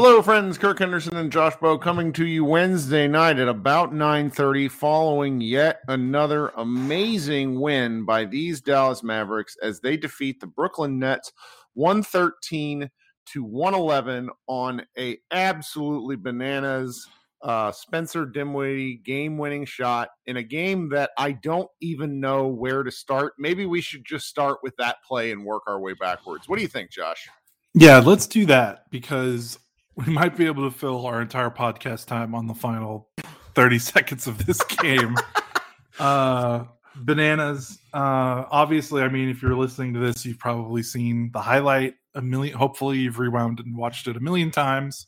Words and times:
Hello, 0.00 0.22
friends. 0.22 0.58
Kirk 0.58 0.78
Henderson 0.78 1.16
and 1.16 1.32
Josh 1.32 1.56
Bowe 1.56 1.76
coming 1.76 2.12
to 2.12 2.24
you 2.24 2.44
Wednesday 2.44 3.08
night 3.08 3.40
at 3.40 3.48
about 3.48 3.92
9:30, 3.92 4.68
following 4.70 5.40
yet 5.40 5.80
another 5.88 6.50
amazing 6.50 7.58
win 7.58 8.04
by 8.04 8.24
these 8.24 8.60
Dallas 8.60 9.02
Mavericks 9.02 9.56
as 9.60 9.80
they 9.80 9.96
defeat 9.96 10.38
the 10.38 10.46
Brooklyn 10.46 11.00
Nets 11.00 11.32
113 11.74 12.88
to 13.32 13.42
111 13.42 14.30
on 14.46 14.86
a 14.96 15.18
absolutely 15.32 16.14
bananas 16.14 17.04
uh, 17.42 17.72
Spencer 17.72 18.24
Dinwiddie 18.24 19.00
game-winning 19.04 19.64
shot 19.64 20.10
in 20.26 20.36
a 20.36 20.44
game 20.44 20.90
that 20.90 21.10
I 21.18 21.32
don't 21.32 21.68
even 21.80 22.20
know 22.20 22.46
where 22.46 22.84
to 22.84 22.92
start. 22.92 23.32
Maybe 23.36 23.66
we 23.66 23.80
should 23.80 24.04
just 24.04 24.28
start 24.28 24.58
with 24.62 24.76
that 24.76 24.98
play 25.04 25.32
and 25.32 25.44
work 25.44 25.64
our 25.66 25.80
way 25.80 25.94
backwards. 25.94 26.48
What 26.48 26.54
do 26.54 26.62
you 26.62 26.68
think, 26.68 26.92
Josh? 26.92 27.28
Yeah, 27.74 27.98
let's 27.98 28.28
do 28.28 28.46
that 28.46 28.88
because 28.90 29.58
we 30.06 30.12
might 30.12 30.36
be 30.36 30.46
able 30.46 30.70
to 30.70 30.76
fill 30.76 31.06
our 31.06 31.20
entire 31.20 31.50
podcast 31.50 32.06
time 32.06 32.34
on 32.34 32.46
the 32.46 32.54
final 32.54 33.08
30 33.54 33.78
seconds 33.78 34.26
of 34.26 34.46
this 34.46 34.62
game. 34.64 35.16
uh, 35.98 36.64
bananas. 36.96 37.78
Uh, 37.92 38.44
obviously, 38.50 39.02
I 39.02 39.08
mean, 39.08 39.28
if 39.28 39.42
you're 39.42 39.56
listening 39.56 39.94
to 39.94 40.00
this, 40.00 40.24
you've 40.24 40.38
probably 40.38 40.82
seen 40.82 41.30
the 41.32 41.40
highlight 41.40 41.94
a 42.14 42.22
million. 42.22 42.56
Hopefully, 42.56 42.98
you've 42.98 43.18
rewound 43.18 43.58
and 43.58 43.76
watched 43.76 44.06
it 44.06 44.16
a 44.16 44.20
million 44.20 44.52
times 44.52 45.06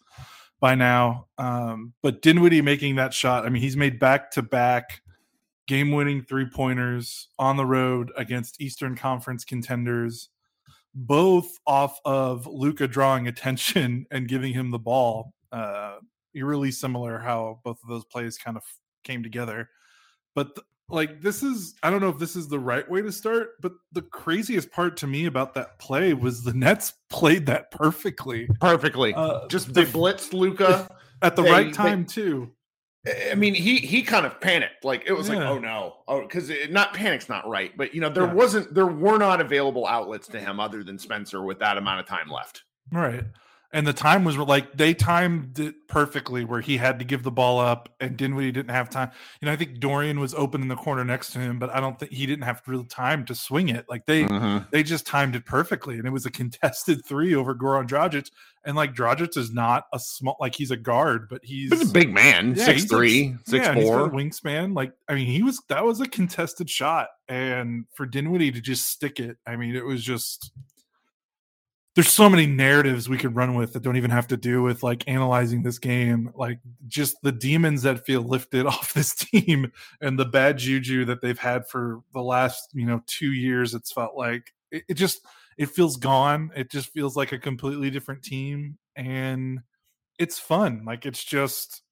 by 0.59 0.75
now. 0.75 1.27
Um, 1.39 1.93
but 2.03 2.21
Dinwiddie 2.21 2.63
making 2.63 2.97
that 2.97 3.15
shot, 3.15 3.47
I 3.47 3.49
mean, 3.49 3.63
he's 3.63 3.77
made 3.77 4.01
back 4.01 4.33
to 4.33 4.43
back 4.43 5.03
game 5.69 5.93
winning 5.93 6.21
three 6.21 6.47
pointers 6.47 7.29
on 7.39 7.57
the 7.57 7.65
road 7.65 8.11
against 8.17 8.61
Eastern 8.61 8.97
Conference 8.97 9.45
contenders 9.45 10.31
both 10.95 11.59
off 11.67 11.99
of 12.05 12.47
Luka 12.47 12.89
drawing 12.89 13.29
attention 13.29 14.07
and 14.11 14.29
giving 14.29 14.53
him 14.53 14.71
the 14.71 14.79
ball. 14.79 15.35
Uh, 15.53 15.97
eerily 16.35 16.71
similar 16.71 17.19
how 17.19 17.61
both 17.65 17.83
of 17.83 17.89
those 17.89 18.05
plays 18.05 18.39
kind 18.39 18.57
of 18.57 18.63
came 19.05 19.23
together. 19.23 19.69
But 20.35 20.55
th- 20.55 20.67
like 20.89 21.21
this 21.21 21.43
is 21.43 21.75
I 21.83 21.91
don't 21.91 22.01
know 22.01 22.09
if 22.09 22.19
this 22.19 22.37
is 22.37 22.49
the 22.49 22.59
right 22.59 22.89
way 22.89 23.03
to 23.03 23.13
start, 23.13 23.61
but 23.61 23.73
the 23.93 24.03
craziest 24.03 24.71
part 24.71 24.97
to 24.99 25.07
me 25.07 25.27
about 25.27 25.55
that 25.55 25.79
play 25.79 26.15
was 26.15 26.43
the 26.43 26.53
Nets 26.53 26.95
played 27.11 27.47
that 27.47 27.71
perfectly. 27.71 28.49
Perfectly. 28.61 29.15
Uh, 29.15 29.47
Just 29.49 29.73
they 29.73 29.85
blitzed 29.85 30.33
Luka 30.33 30.89
at 31.23 31.37
the 31.37 31.43
they, 31.43 31.51
right 31.51 31.73
time 31.75 32.05
they, 32.05 32.13
too. 32.13 32.51
I 33.31 33.35
mean, 33.35 33.55
he 33.55 33.77
he 33.79 34.03
kind 34.03 34.27
of 34.27 34.41
panicked. 34.41 34.85
Like 34.85 35.05
it 35.07 35.13
was 35.13 35.29
yeah. 35.29 35.37
like, 35.37 35.49
oh 35.49 35.59
no, 35.59 35.97
oh, 36.07 36.21
because 36.21 36.51
not 36.69 36.93
panic's 36.93 37.29
not 37.29 37.49
right, 37.49 37.75
but 37.77 37.95
you 37.95 38.01
know, 38.01 38.11
there 38.11 38.27
yeah. 38.27 38.35
wasn't 38.35 38.75
there 38.75 38.87
were 38.87 39.19
not 39.19 39.41
available 39.41 39.87
outlets 39.87 40.29
to 40.29 40.41
him 40.41 40.61
other 40.61 40.85
than 40.85 40.99
Spencer 40.99 41.43
with 41.43 41.59
that 41.61 41.79
amount 41.79 42.01
of 42.01 42.07
time 42.07 42.31
left. 42.31 42.65
Right 42.93 43.25
and 43.73 43.87
the 43.87 43.93
time 43.93 44.25
was 44.25 44.37
like 44.37 44.73
they 44.73 44.95
timed 44.95 45.59
it 45.59 45.87
perfectly 45.87 46.45
where 46.45 46.61
he 46.61 46.77
had 46.77 46.99
to 46.99 47.05
give 47.05 47.23
the 47.23 47.31
ball 47.31 47.61
up 47.61 47.89
and 48.01 48.17
Dinwiddie 48.17 48.51
didn't 48.51 48.71
have 48.71 48.91
time. 48.91 49.11
You 49.41 49.47
know, 49.47 49.53
I 49.53 49.57
think 49.57 49.79
Dorian 49.79 50.19
was 50.19 50.35
open 50.35 50.63
in 50.63 50.69
the 50.69 50.77
corner 50.77 51.05
next 51.05 51.33
to 51.33 51.39
him, 51.39 51.59
but 51.59 51.71
I 51.71 51.79
don't 51.79 51.99
think 51.99 52.13
he 52.13 52.27
didn't 52.27 52.45
have 52.45 52.63
real 52.67 52.85
time 52.85 53.25
to 53.27 53.35
swing 53.35 53.69
it. 53.69 53.87
Like 53.89 54.07
they 54.07 54.25
mm-hmm. 54.25 54.65
they 54.73 54.83
just 54.83 55.07
timed 55.07 55.37
it 55.37 55.45
perfectly, 55.45 55.99
and 55.99 56.07
it 56.07 56.11
was 56.11 56.27
a 56.27 56.31
contested 56.31 57.05
three 57.07 57.35
over 57.35 57.55
Goran 57.55 57.87
Dragic. 57.87 58.31
And 58.65 58.77
like 58.77 58.93
Dragic 58.93 59.37
is 59.37 59.53
not 59.53 59.85
a 59.93 59.99
small 59.99 60.37
like 60.41 60.55
he's 60.55 60.71
a 60.71 60.77
guard, 60.77 61.29
but 61.29 61.41
he's, 61.45 61.71
he's 61.71 61.91
a 61.91 61.93
big 61.93 62.13
man, 62.13 62.55
yeah, 62.57 62.65
six 62.65 62.85
three, 62.85 63.37
a, 63.47 63.51
six 63.51 63.67
yeah, 63.67 63.75
four, 63.75 64.11
wingspan. 64.11 64.75
Like 64.75 64.93
I 65.09 65.15
mean, 65.15 65.27
he 65.27 65.43
was 65.43 65.63
that 65.69 65.85
was 65.85 66.01
a 66.01 66.07
contested 66.07 66.69
shot, 66.69 67.09
and 67.29 67.87
for 67.95 68.05
Dinwiddie 68.05 68.53
to 68.53 68.61
just 68.61 68.89
stick 68.89 69.21
it, 69.21 69.39
I 69.47 69.57
mean, 69.57 69.77
it 69.77 69.85
was 69.85 70.03
just 70.03 70.51
there's 71.97 72.09
so 72.09 72.31
many 72.31 72.47
narratives 72.47 73.09
we 73.09 73.19
could 73.19 73.35
run 73.35 73.55
with 73.55 73.73
that 73.73 73.83
don't 73.83 73.97
even 73.97 74.11
have 74.11 74.29
to 74.29 74.37
do 74.37 74.63
with 74.63 74.83
like 74.83 75.03
analyzing 75.09 75.63
this 75.63 75.79
game 75.79 76.31
like 76.35 76.61
just 76.87 77.17
the 77.23 77.33
demons 77.33 77.83
that 77.83 78.07
feel 78.07 78.23
lifted 78.23 78.67
off 78.67 78.95
this 78.95 79.15
team 79.15 79.73
and 80.01 80.19
the 80.19 80.25
bad 80.25 80.59
juju 80.59 81.05
that 81.05 81.21
they've 81.21 81.39
had 81.39 81.67
for 81.67 82.01
the 82.15 82.23
last 82.23 82.71
you 82.73 82.87
know 82.87 83.03
two 83.07 83.33
years 83.33 83.75
it's 83.75 83.93
felt 83.93 84.17
like 84.17 84.53
it, 84.71 84.85
it 84.89 84.95
just 84.95 85.21
it 85.61 85.69
feels 85.69 85.99
gone. 85.99 86.51
It 86.57 86.71
just 86.71 86.89
feels 86.89 87.17
like 87.17 87.33
a 87.33 87.39
completely 87.39 87.91
different 87.91 88.23
team 88.23 88.79
and 88.97 89.61
it's 90.19 90.39
fun. 90.39 90.85
Like 90.87 91.05
it's 91.05 91.23
just 91.23 91.83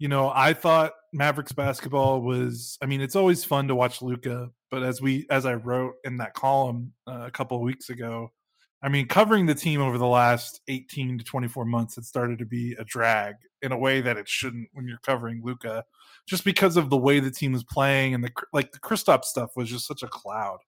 you 0.00 0.08
know 0.08 0.32
i 0.34 0.52
thought 0.52 0.92
mavericks 1.12 1.52
basketball 1.52 2.20
was 2.20 2.76
i 2.82 2.86
mean 2.86 3.00
it's 3.00 3.14
always 3.14 3.44
fun 3.44 3.68
to 3.68 3.76
watch 3.76 4.02
luka 4.02 4.50
but 4.68 4.82
as 4.82 5.00
we 5.00 5.24
as 5.30 5.46
i 5.46 5.54
wrote 5.54 5.94
in 6.02 6.16
that 6.16 6.34
column 6.34 6.92
uh, 7.06 7.22
a 7.26 7.30
couple 7.30 7.56
of 7.56 7.62
weeks 7.62 7.90
ago 7.90 8.28
I 8.84 8.90
mean, 8.90 9.08
covering 9.08 9.46
the 9.46 9.54
team 9.54 9.80
over 9.80 9.96
the 9.96 10.06
last 10.06 10.60
18 10.68 11.16
to 11.16 11.24
24 11.24 11.64
months, 11.64 11.96
it 11.96 12.04
started 12.04 12.38
to 12.38 12.44
be 12.44 12.74
a 12.78 12.84
drag 12.84 13.36
in 13.62 13.72
a 13.72 13.78
way 13.78 14.02
that 14.02 14.18
it 14.18 14.28
shouldn't 14.28 14.68
when 14.74 14.86
you're 14.86 14.98
covering 14.98 15.40
Luka, 15.42 15.84
just 16.26 16.44
because 16.44 16.76
of 16.76 16.90
the 16.90 16.96
way 16.98 17.18
the 17.18 17.30
team 17.30 17.52
was 17.52 17.64
playing 17.64 18.12
and 18.12 18.22
the 18.22 18.30
like. 18.52 18.72
The 18.72 18.78
Kristaps 18.78 19.24
stuff 19.24 19.56
was 19.56 19.70
just 19.70 19.86
such 19.86 20.02
a 20.02 20.06
cloud, 20.06 20.58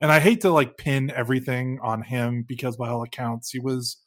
and 0.00 0.10
I 0.10 0.18
hate 0.18 0.40
to 0.40 0.50
like 0.50 0.78
pin 0.78 1.12
everything 1.14 1.78
on 1.80 2.02
him 2.02 2.42
because 2.42 2.76
by 2.76 2.88
all 2.88 3.04
accounts 3.04 3.52
he 3.52 3.60
was, 3.60 3.98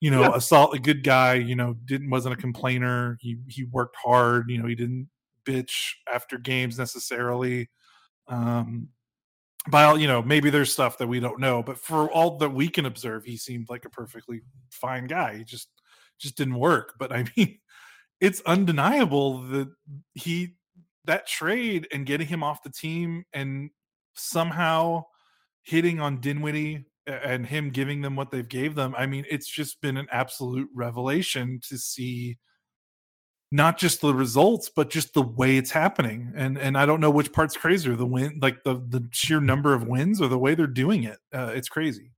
you 0.00 0.10
know, 0.10 0.22
yeah. 0.22 0.32
a 0.34 0.40
solid, 0.40 0.74
a 0.74 0.82
good 0.82 1.04
guy. 1.04 1.34
You 1.34 1.54
know, 1.54 1.76
didn't 1.84 2.10
wasn't 2.10 2.34
a 2.34 2.38
complainer. 2.38 3.18
He 3.20 3.36
he 3.46 3.62
worked 3.62 3.94
hard. 4.04 4.50
You 4.50 4.58
know, 4.58 4.66
he 4.66 4.74
didn't 4.74 5.08
bitch 5.44 5.92
after 6.12 6.38
games 6.38 6.76
necessarily. 6.76 7.70
Um, 8.26 8.88
by 9.70 9.84
all 9.84 9.98
you 9.98 10.06
know 10.06 10.22
maybe 10.22 10.50
there's 10.50 10.72
stuff 10.72 10.98
that 10.98 11.06
we 11.06 11.20
don't 11.20 11.40
know 11.40 11.62
but 11.62 11.78
for 11.78 12.10
all 12.10 12.38
that 12.38 12.50
we 12.50 12.68
can 12.68 12.86
observe 12.86 13.24
he 13.24 13.36
seemed 13.36 13.68
like 13.68 13.84
a 13.84 13.90
perfectly 13.90 14.40
fine 14.70 15.06
guy 15.06 15.36
he 15.36 15.44
just 15.44 15.68
just 16.18 16.36
didn't 16.36 16.58
work 16.58 16.94
but 16.98 17.12
i 17.12 17.24
mean 17.36 17.58
it's 18.20 18.40
undeniable 18.42 19.42
that 19.42 19.68
he 20.14 20.56
that 21.04 21.26
trade 21.26 21.86
and 21.92 22.06
getting 22.06 22.26
him 22.26 22.42
off 22.42 22.62
the 22.62 22.70
team 22.70 23.24
and 23.32 23.70
somehow 24.14 25.04
hitting 25.62 26.00
on 26.00 26.20
dinwiddie 26.20 26.84
and 27.06 27.46
him 27.46 27.70
giving 27.70 28.00
them 28.02 28.16
what 28.16 28.30
they've 28.30 28.48
gave 28.48 28.74
them. 28.74 28.94
I 28.96 29.06
mean, 29.06 29.24
it's 29.30 29.48
just 29.48 29.80
been 29.80 29.96
an 29.96 30.08
absolute 30.10 30.68
revelation 30.74 31.60
to 31.68 31.78
see 31.78 32.38
not 33.52 33.78
just 33.78 34.00
the 34.00 34.14
results, 34.14 34.68
but 34.74 34.90
just 34.90 35.14
the 35.14 35.22
way 35.22 35.56
it's 35.56 35.70
happening. 35.70 36.32
And 36.34 36.58
and 36.58 36.76
I 36.76 36.86
don't 36.86 37.00
know 37.00 37.10
which 37.10 37.32
part's 37.32 37.56
crazier, 37.56 37.94
the 37.96 38.06
win, 38.06 38.38
like 38.42 38.64
the 38.64 38.74
the 38.74 39.08
sheer 39.12 39.40
number 39.40 39.74
of 39.74 39.86
wins, 39.86 40.20
or 40.20 40.28
the 40.28 40.38
way 40.38 40.54
they're 40.54 40.66
doing 40.66 41.04
it. 41.04 41.18
Uh, 41.32 41.52
it's 41.54 41.68
crazy. 41.68 42.12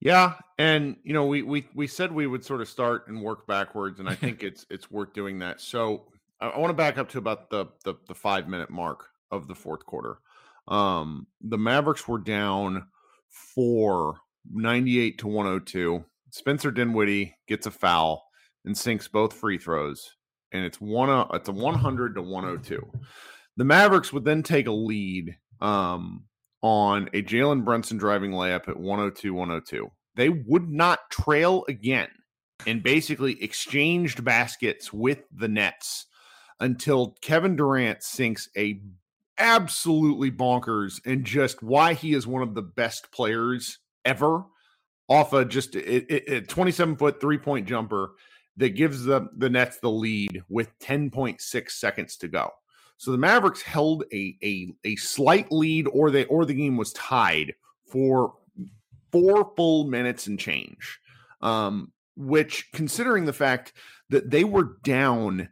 Yeah, 0.00 0.34
and 0.58 0.96
you 1.04 1.12
know, 1.12 1.26
we 1.26 1.42
we 1.42 1.66
we 1.74 1.86
said 1.86 2.12
we 2.12 2.26
would 2.26 2.44
sort 2.44 2.60
of 2.60 2.68
start 2.68 3.08
and 3.08 3.22
work 3.22 3.46
backwards, 3.46 4.00
and 4.00 4.08
I 4.08 4.14
think 4.16 4.42
it's 4.42 4.66
it's 4.70 4.90
worth 4.90 5.12
doing 5.12 5.38
that. 5.38 5.60
So 5.60 6.08
I, 6.40 6.48
I 6.48 6.58
want 6.58 6.70
to 6.70 6.74
back 6.74 6.98
up 6.98 7.08
to 7.10 7.18
about 7.18 7.50
the, 7.50 7.66
the 7.84 7.94
the 8.08 8.14
five 8.14 8.48
minute 8.48 8.70
mark 8.70 9.08
of 9.30 9.48
the 9.48 9.54
fourth 9.54 9.86
quarter. 9.86 10.18
Um, 10.68 11.26
the 11.40 11.58
Mavericks 11.58 12.06
were 12.06 12.18
down 12.18 12.86
four, 13.28 14.18
98 14.52 15.18
to 15.18 15.26
102. 15.26 16.04
Spencer 16.30 16.70
Dinwiddie 16.70 17.34
gets 17.48 17.66
a 17.66 17.70
foul 17.70 18.24
and 18.64 18.76
sinks 18.76 19.08
both 19.08 19.32
free 19.32 19.58
throws, 19.58 20.16
and 20.52 20.64
it's 20.64 20.80
one 20.80 21.10
uh, 21.10 21.26
it's 21.32 21.48
a 21.48 21.52
100 21.52 22.14
to 22.14 22.22
102. 22.22 22.92
The 23.56 23.64
Mavericks 23.64 24.12
would 24.12 24.24
then 24.24 24.42
take 24.42 24.66
a 24.66 24.72
lead 24.72 25.36
um, 25.60 26.24
on 26.62 27.08
a 27.12 27.22
Jalen 27.22 27.64
Brunson 27.64 27.98
driving 27.98 28.32
layup 28.32 28.68
at 28.68 28.78
102 28.78 29.34
102. 29.34 29.90
They 30.14 30.28
would 30.28 30.68
not 30.68 31.10
trail 31.10 31.64
again 31.68 32.08
and 32.66 32.82
basically 32.82 33.42
exchanged 33.42 34.24
baskets 34.24 34.92
with 34.92 35.24
the 35.34 35.48
Nets 35.48 36.06
until 36.60 37.16
Kevin 37.20 37.56
Durant 37.56 38.02
sinks 38.02 38.48
a 38.56 38.80
absolutely 39.38 40.30
bonkers 40.30 41.00
and 41.04 41.24
just 41.24 41.62
why 41.62 41.94
he 41.94 42.12
is 42.12 42.26
one 42.26 42.42
of 42.42 42.54
the 42.54 42.62
best 42.62 43.10
players 43.10 43.78
ever 44.04 44.44
off 45.08 45.32
a 45.32 45.44
just 45.44 45.74
a, 45.74 46.36
a 46.36 46.40
27 46.42 46.96
foot 46.96 47.20
three 47.20 47.38
point 47.38 47.66
jumper 47.66 48.12
that 48.56 48.70
gives 48.70 49.04
the, 49.04 49.28
the 49.36 49.50
Nets 49.50 49.78
the 49.78 49.90
lead 49.90 50.42
with 50.48 50.78
10.6 50.80 51.70
seconds 51.70 52.16
to 52.18 52.28
go. 52.28 52.50
So 52.98 53.10
the 53.10 53.18
Mavericks 53.18 53.62
held 53.62 54.04
a, 54.12 54.36
a, 54.44 54.72
a 54.84 54.96
slight 54.96 55.50
lead 55.50 55.88
or 55.92 56.10
they 56.10 56.24
or 56.26 56.44
the 56.44 56.54
game 56.54 56.76
was 56.76 56.92
tied 56.92 57.54
for 57.90 58.34
four 59.10 59.52
full 59.56 59.84
minutes 59.84 60.26
and 60.26 60.38
change. 60.38 61.00
Um, 61.40 61.92
which 62.16 62.70
considering 62.72 63.24
the 63.24 63.32
fact 63.32 63.72
that 64.10 64.30
they 64.30 64.44
were 64.44 64.76
down 64.84 65.48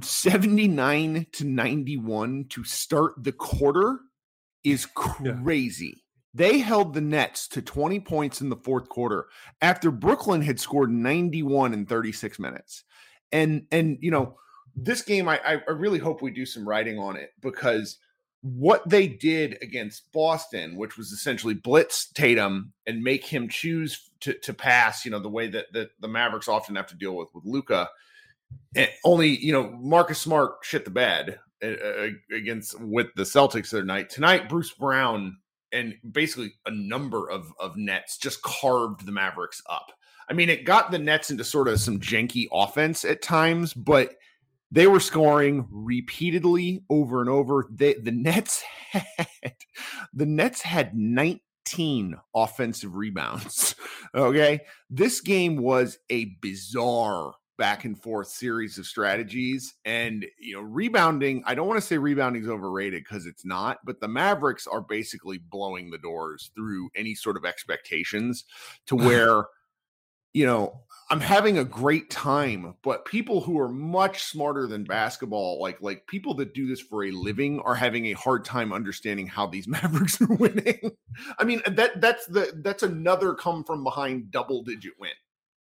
79 0.00 1.26
to 1.32 1.44
91 1.44 2.46
to 2.50 2.64
start 2.64 3.12
the 3.22 3.32
quarter 3.32 4.00
is 4.64 4.86
crazy. 4.86 5.84
Yeah. 5.86 6.03
They 6.34 6.58
held 6.58 6.94
the 6.94 7.00
Nets 7.00 7.46
to 7.48 7.62
20 7.62 8.00
points 8.00 8.40
in 8.40 8.48
the 8.48 8.56
fourth 8.56 8.88
quarter 8.88 9.28
after 9.62 9.92
Brooklyn 9.92 10.42
had 10.42 10.58
scored 10.58 10.90
91 10.90 11.72
in 11.72 11.86
36 11.86 12.38
minutes. 12.38 12.84
And 13.30 13.66
and 13.70 13.98
you 14.00 14.10
know, 14.10 14.36
this 14.76 15.02
game 15.02 15.28
I 15.28 15.40
I 15.46 15.70
really 15.70 15.98
hope 15.98 16.22
we 16.22 16.32
do 16.32 16.44
some 16.44 16.68
writing 16.68 16.98
on 16.98 17.16
it 17.16 17.30
because 17.40 17.98
what 18.44 18.86
they 18.86 19.08
did 19.08 19.56
against 19.62 20.12
Boston, 20.12 20.76
which 20.76 20.98
was 20.98 21.12
essentially 21.12 21.54
blitz 21.54 22.12
Tatum 22.12 22.74
and 22.86 23.02
make 23.02 23.24
him 23.24 23.48
choose 23.48 24.10
to, 24.20 24.34
to 24.34 24.52
pass, 24.52 25.06
you 25.06 25.10
know, 25.10 25.18
the 25.18 25.30
way 25.30 25.48
that, 25.48 25.72
that 25.72 25.88
the 26.00 26.08
Mavericks 26.08 26.46
often 26.46 26.76
have 26.76 26.86
to 26.88 26.96
deal 26.96 27.16
with 27.16 27.28
with 27.32 27.44
Luka. 27.46 27.88
and 28.76 28.90
only 29.04 29.28
you 29.28 29.52
know 29.52 29.70
Marcus 29.80 30.20
Smart 30.20 30.56
shit 30.62 30.84
the 30.84 30.90
bed 30.90 31.38
uh, 31.62 32.08
against 32.34 32.78
with 32.80 33.06
the 33.14 33.22
Celtics 33.22 33.70
the 33.70 33.78
other 33.78 33.86
night. 33.86 34.10
Tonight, 34.10 34.48
Bruce 34.48 34.72
Brown 34.72 35.38
and 35.74 35.94
basically 36.10 36.54
a 36.66 36.70
number 36.70 37.28
of 37.28 37.52
of 37.58 37.76
Nets 37.76 38.16
just 38.16 38.42
carved 38.42 39.04
the 39.04 39.12
Mavericks 39.12 39.62
up. 39.68 39.92
I 40.28 40.32
mean, 40.32 40.48
it 40.48 40.64
got 40.64 40.90
the 40.90 40.98
Nets 40.98 41.30
into 41.30 41.44
sort 41.44 41.68
of 41.68 41.80
some 41.80 42.00
janky 42.00 42.46
offense 42.52 43.04
at 43.04 43.20
times, 43.20 43.74
but 43.74 44.14
they 44.70 44.86
were 44.86 45.00
scoring 45.00 45.66
repeatedly 45.70 46.82
over 46.88 47.20
and 47.20 47.28
over. 47.28 47.68
They, 47.70 47.94
the 47.94 48.10
Nets 48.10 48.62
had 48.92 49.56
the 50.12 50.26
Nets 50.26 50.62
had 50.62 50.96
19 50.96 52.16
offensive 52.34 52.94
rebounds. 52.94 53.74
Okay, 54.16 54.60
this 54.88 55.20
game 55.20 55.56
was 55.56 55.98
a 56.08 56.36
bizarre 56.40 57.32
back 57.56 57.84
and 57.84 58.00
forth 58.00 58.28
series 58.28 58.78
of 58.78 58.86
strategies. 58.86 59.74
And, 59.84 60.26
you 60.38 60.56
know, 60.56 60.62
rebounding, 60.62 61.42
I 61.46 61.54
don't 61.54 61.68
want 61.68 61.80
to 61.80 61.86
say 61.86 61.98
rebounding 61.98 62.42
is 62.42 62.48
overrated 62.48 63.04
because 63.04 63.26
it's 63.26 63.44
not, 63.44 63.78
but 63.84 64.00
the 64.00 64.08
Mavericks 64.08 64.66
are 64.66 64.80
basically 64.80 65.38
blowing 65.38 65.90
the 65.90 65.98
doors 65.98 66.50
through 66.54 66.90
any 66.94 67.14
sort 67.14 67.36
of 67.36 67.44
expectations 67.44 68.44
to 68.86 68.96
where, 68.96 69.46
you 70.32 70.46
know, 70.46 70.80
I'm 71.10 71.20
having 71.20 71.58
a 71.58 71.64
great 71.64 72.10
time, 72.10 72.74
but 72.82 73.04
people 73.04 73.40
who 73.40 73.60
are 73.60 73.68
much 73.68 74.22
smarter 74.22 74.66
than 74.66 74.84
basketball, 74.84 75.60
like 75.60 75.80
like 75.82 76.06
people 76.06 76.34
that 76.34 76.54
do 76.54 76.66
this 76.66 76.80
for 76.80 77.04
a 77.04 77.10
living, 77.10 77.60
are 77.60 77.74
having 77.74 78.06
a 78.06 78.14
hard 78.14 78.44
time 78.44 78.72
understanding 78.72 79.26
how 79.26 79.46
these 79.46 79.68
Mavericks 79.68 80.20
are 80.22 80.34
winning. 80.34 80.92
I 81.38 81.44
mean, 81.44 81.60
that 81.66 82.00
that's 82.00 82.26
the 82.26 82.58
that's 82.64 82.82
another 82.82 83.34
come 83.34 83.64
from 83.64 83.84
behind 83.84 84.30
double 84.30 84.62
digit 84.62 84.94
win. 84.98 85.12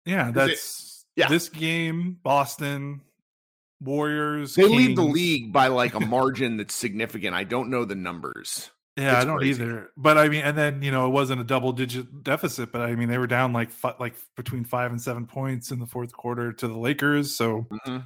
Yeah, 0.06 0.30
that's 0.31 0.99
yeah. 1.19 1.27
This 1.27 1.50
game, 1.50 2.18
Boston, 2.24 3.01
Warriors. 3.81 4.56
They 4.56 4.63
Kings. 4.63 4.75
lead 4.75 4.98
the 4.98 5.04
league 5.04 5.54
by 5.54 5.68
like 5.68 5.94
a 5.94 6.00
margin 6.18 6.57
that's 6.57 6.74
significant. 6.74 7.36
I 7.36 7.44
don't 7.44 7.69
know 7.69 7.86
the 7.86 7.95
numbers. 7.95 8.71
Yeah, 8.98 9.13
it's 9.13 9.21
I 9.21 9.25
don't 9.25 9.38
crazy. 9.38 9.62
either. 9.62 9.89
But 9.95 10.18
I 10.18 10.27
mean, 10.30 10.44
and 10.44 10.57
then 10.57 10.81
you 10.81 10.92
know, 10.92 11.06
it 11.07 11.12
wasn't 11.12 11.39
a 11.42 11.44
double 11.44 11.71
digit 11.71 12.24
deficit, 12.24 12.71
but 12.71 12.81
I 12.81 12.95
mean, 12.95 13.07
they 13.10 13.18
were 13.18 13.27
down 13.27 13.54
like 13.54 13.69
like 14.00 14.16
between 14.36 14.66
five 14.66 14.92
and 14.92 15.01
seven 15.01 15.25
points 15.25 15.71
in 15.71 15.80
the 15.80 15.86
fourth 15.86 16.12
quarter 16.12 16.51
to 16.54 16.68
the 16.68 16.77
Lakers. 16.77 17.36
So 17.36 17.66
mm-hmm. 17.71 17.98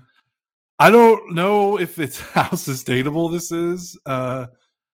I 0.80 0.90
don't 0.90 1.34
know 1.34 1.80
if 1.80 2.00
it's 2.00 2.20
how 2.34 2.56
sustainable 2.56 3.30
this 3.30 3.52
is. 3.52 3.98
Uh 4.06 4.48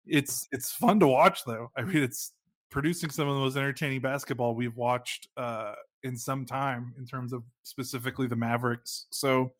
It's 0.05 0.47
it's 0.51 0.71
fun 0.71 0.99
to 1.01 1.07
watch 1.07 1.43
though. 1.45 1.71
I 1.75 1.83
mean, 1.83 2.03
it's 2.03 2.31
producing 2.69 3.09
some 3.09 3.27
of 3.27 3.35
the 3.35 3.41
most 3.41 3.57
entertaining 3.57 3.99
basketball 4.01 4.55
we've 4.55 4.75
watched 4.77 5.27
uh 5.37 5.73
in 6.03 6.17
some 6.17 6.45
time 6.45 6.93
in 6.97 7.05
terms 7.05 7.33
of 7.33 7.43
specifically 7.63 8.27
the 8.27 8.35
Mavericks. 8.35 9.07
So 9.09 9.53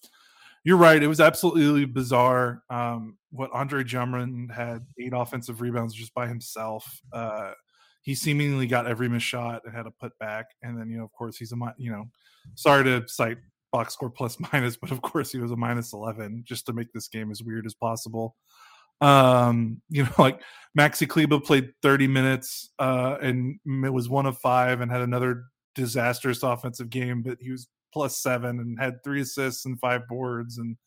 you're 0.63 0.77
right. 0.77 1.01
It 1.01 1.07
was 1.07 1.19
absolutely 1.19 1.85
bizarre. 1.85 2.63
Um, 2.69 3.17
what 3.31 3.51
Andre 3.53 3.83
Drummond 3.83 4.51
had 4.51 4.85
eight 4.99 5.13
offensive 5.15 5.61
rebounds 5.61 5.93
just 5.93 6.13
by 6.13 6.27
himself. 6.27 7.01
Uh, 7.13 7.51
he 8.01 8.15
seemingly 8.15 8.67
got 8.67 8.87
every 8.87 9.09
miss 9.09 9.23
shot 9.23 9.61
and 9.65 9.75
had 9.75 9.85
a 9.85 9.91
put 9.91 10.17
back. 10.19 10.47
And 10.61 10.79
then, 10.79 10.89
you 10.89 10.97
know, 10.97 11.03
of 11.03 11.11
course, 11.11 11.37
he's 11.37 11.51
a, 11.51 11.55
you 11.77 11.91
know, 11.91 12.09
sorry 12.55 12.83
to 12.85 13.07
cite 13.07 13.37
box 13.71 13.93
score 13.93 14.09
plus 14.09 14.37
minus, 14.53 14.77
but 14.77 14.91
of 14.91 15.01
course 15.01 15.31
he 15.31 15.39
was 15.39 15.51
a 15.51 15.55
minus 15.55 15.93
11 15.93 16.43
just 16.45 16.65
to 16.65 16.73
make 16.73 16.91
this 16.93 17.07
game 17.07 17.31
as 17.31 17.43
weird 17.43 17.65
as 17.65 17.73
possible. 17.73 18.35
Um, 19.01 19.81
you 19.89 20.03
know, 20.03 20.11
like 20.17 20.41
Maxi 20.77 21.07
Kleber 21.07 21.39
played 21.39 21.71
30 21.81 22.07
minutes 22.07 22.71
uh, 22.79 23.17
and 23.21 23.59
it 23.65 23.93
was 23.93 24.09
one 24.09 24.25
of 24.25 24.37
five 24.39 24.81
and 24.81 24.91
had 24.91 25.01
another 25.01 25.45
disastrous 25.79 26.43
offensive 26.43 26.89
game, 26.89 27.21
but 27.21 27.37
he 27.39 27.51
was 27.51 27.67
plus 27.91 28.17
seven 28.17 28.59
and 28.59 28.79
had 28.79 29.03
three 29.03 29.21
assists 29.21 29.65
and 29.65 29.79
five 29.79 30.07
boards 30.07 30.57
and 30.57 30.77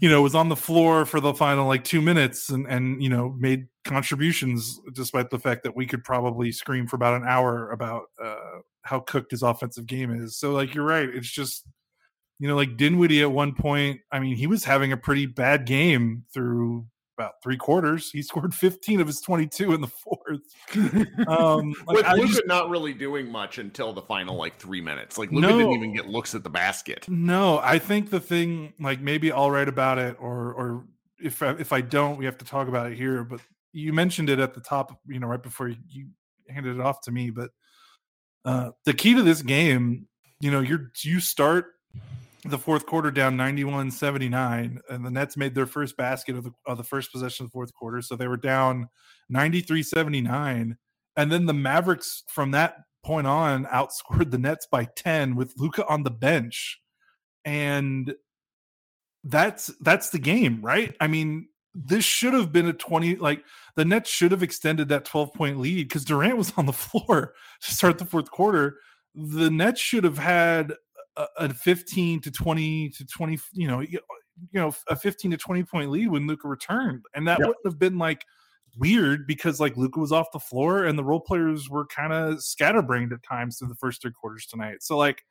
you 0.00 0.10
know 0.10 0.20
was 0.20 0.34
on 0.34 0.48
the 0.48 0.56
floor 0.56 1.06
for 1.06 1.20
the 1.20 1.32
final 1.32 1.66
like 1.66 1.84
two 1.84 2.02
minutes 2.02 2.50
and 2.50 2.66
and 2.66 3.02
you 3.02 3.08
know 3.08 3.34
made 3.38 3.66
contributions 3.84 4.78
despite 4.92 5.30
the 5.30 5.38
fact 5.38 5.62
that 5.62 5.74
we 5.74 5.86
could 5.86 6.04
probably 6.04 6.52
scream 6.52 6.86
for 6.86 6.96
about 6.96 7.14
an 7.14 7.26
hour 7.26 7.70
about 7.70 8.04
uh 8.22 8.58
how 8.82 9.00
cooked 9.00 9.30
his 9.30 9.42
offensive 9.42 9.86
game 9.86 10.10
is. 10.10 10.36
So 10.36 10.52
like 10.52 10.74
you're 10.74 10.84
right. 10.84 11.08
It's 11.08 11.30
just 11.30 11.66
you 12.38 12.48
know 12.48 12.56
like 12.56 12.76
dinwiddie 12.76 13.22
at 13.22 13.30
one 13.30 13.54
point 13.54 14.00
i 14.10 14.18
mean 14.18 14.36
he 14.36 14.46
was 14.46 14.64
having 14.64 14.92
a 14.92 14.96
pretty 14.96 15.26
bad 15.26 15.66
game 15.66 16.24
through 16.32 16.84
about 17.16 17.34
three 17.42 17.56
quarters. 17.56 18.10
He 18.10 18.22
scored 18.22 18.54
15 18.54 19.00
of 19.00 19.06
his 19.06 19.20
22 19.20 19.72
in 19.72 19.80
the 19.80 19.88
fourth. 19.88 20.40
Um, 21.28 21.74
like, 21.86 21.96
With 21.96 22.08
Luka 22.12 22.26
just, 22.26 22.46
not 22.46 22.68
really 22.70 22.92
doing 22.92 23.30
much 23.30 23.58
until 23.58 23.92
the 23.92 24.02
final 24.02 24.36
like 24.36 24.56
three 24.56 24.80
minutes. 24.80 25.18
Like 25.18 25.30
Luka 25.30 25.48
no, 25.48 25.58
didn't 25.58 25.72
even 25.72 25.94
get 25.94 26.08
looks 26.08 26.34
at 26.34 26.42
the 26.42 26.50
basket. 26.50 27.08
No, 27.08 27.58
I 27.58 27.78
think 27.78 28.10
the 28.10 28.20
thing, 28.20 28.72
like 28.80 29.00
maybe 29.00 29.32
I'll 29.32 29.50
write 29.50 29.68
about 29.68 29.98
it, 29.98 30.16
or 30.18 30.52
or 30.52 30.84
if 31.20 31.42
I, 31.42 31.50
if 31.52 31.72
I 31.72 31.80
don't, 31.80 32.18
we 32.18 32.24
have 32.24 32.38
to 32.38 32.44
talk 32.44 32.68
about 32.68 32.90
it 32.90 32.96
here. 32.96 33.24
But 33.24 33.40
you 33.72 33.92
mentioned 33.92 34.30
it 34.30 34.38
at 34.38 34.54
the 34.54 34.60
top, 34.60 34.98
you 35.06 35.18
know, 35.18 35.26
right 35.26 35.42
before 35.42 35.68
you 35.68 36.08
handed 36.48 36.78
it 36.78 36.80
off 36.80 37.00
to 37.02 37.12
me. 37.12 37.30
But 37.30 37.50
uh, 38.44 38.70
the 38.84 38.94
key 38.94 39.14
to 39.14 39.22
this 39.22 39.42
game, 39.42 40.06
you 40.40 40.50
know, 40.50 40.60
you're 40.60 40.90
you 41.02 41.20
start 41.20 41.66
the 42.44 42.58
fourth 42.58 42.86
quarter 42.86 43.10
down 43.10 43.36
91-79 43.36 44.78
and 44.90 45.04
the 45.04 45.10
nets 45.10 45.36
made 45.36 45.54
their 45.54 45.66
first 45.66 45.96
basket 45.96 46.36
of 46.36 46.44
the, 46.44 46.52
of 46.66 46.76
the 46.76 46.84
first 46.84 47.10
possession 47.10 47.44
of 47.44 47.50
the 47.50 47.54
fourth 47.54 47.72
quarter 47.74 48.02
so 48.02 48.16
they 48.16 48.28
were 48.28 48.36
down 48.36 48.88
93-79 49.32 50.76
and 51.16 51.32
then 51.32 51.46
the 51.46 51.54
mavericks 51.54 52.22
from 52.28 52.50
that 52.50 52.76
point 53.04 53.26
on 53.26 53.66
outscored 53.66 54.30
the 54.30 54.38
nets 54.38 54.66
by 54.70 54.84
10 54.96 55.36
with 55.36 55.54
luka 55.58 55.86
on 55.86 56.02
the 56.02 56.10
bench. 56.10 56.80
And 57.44 58.14
that's 59.22 59.66
that's 59.80 60.10
the 60.10 60.18
game 60.18 60.60
right? 60.62 60.96
I 61.00 61.06
mean 61.06 61.48
this 61.74 62.04
should 62.04 62.34
have 62.34 62.52
been 62.52 62.68
a 62.68 62.72
20 62.72 63.16
like 63.16 63.44
the 63.74 63.84
Nets 63.84 64.08
should 64.08 64.30
have 64.30 64.42
extended 64.42 64.88
that 64.88 65.04
12 65.04 65.34
point 65.34 65.58
lead 65.58 65.88
because 65.88 66.04
Durant 66.04 66.36
was 66.36 66.52
on 66.56 66.66
the 66.66 66.72
floor 66.74 67.34
to 67.62 67.74
start 67.74 67.98
the 67.98 68.04
fourth 68.04 68.30
quarter. 68.30 68.78
The 69.14 69.50
Nets 69.50 69.80
should 69.80 70.04
have 70.04 70.18
had 70.18 70.74
a, 71.16 71.26
a 71.38 71.54
15 71.54 72.20
to 72.22 72.30
20 72.30 72.88
to 72.90 73.06
20, 73.06 73.38
you 73.52 73.68
know, 73.68 73.80
you 73.80 74.00
know, 74.52 74.74
a 74.88 74.96
15 74.96 75.30
to 75.32 75.36
20 75.36 75.62
point 75.64 75.90
lead 75.90 76.08
when 76.08 76.26
Luka 76.26 76.48
returned. 76.48 77.04
And 77.14 77.26
that 77.28 77.38
wouldn't 77.38 77.64
have 77.64 77.78
been 77.78 77.98
like 77.98 78.24
weird 78.76 79.26
because 79.26 79.60
like 79.60 79.76
Luka 79.76 80.00
was 80.00 80.12
off 80.12 80.32
the 80.32 80.40
floor 80.40 80.84
and 80.84 80.98
the 80.98 81.04
role 81.04 81.20
players 81.20 81.70
were 81.70 81.86
kind 81.86 82.12
of 82.12 82.42
scatterbrained 82.42 83.12
at 83.12 83.22
times 83.22 83.58
through 83.58 83.68
the 83.68 83.76
first 83.76 84.02
three 84.02 84.12
quarters 84.12 84.46
tonight. 84.46 84.82
So 84.82 84.96
like 84.96 85.22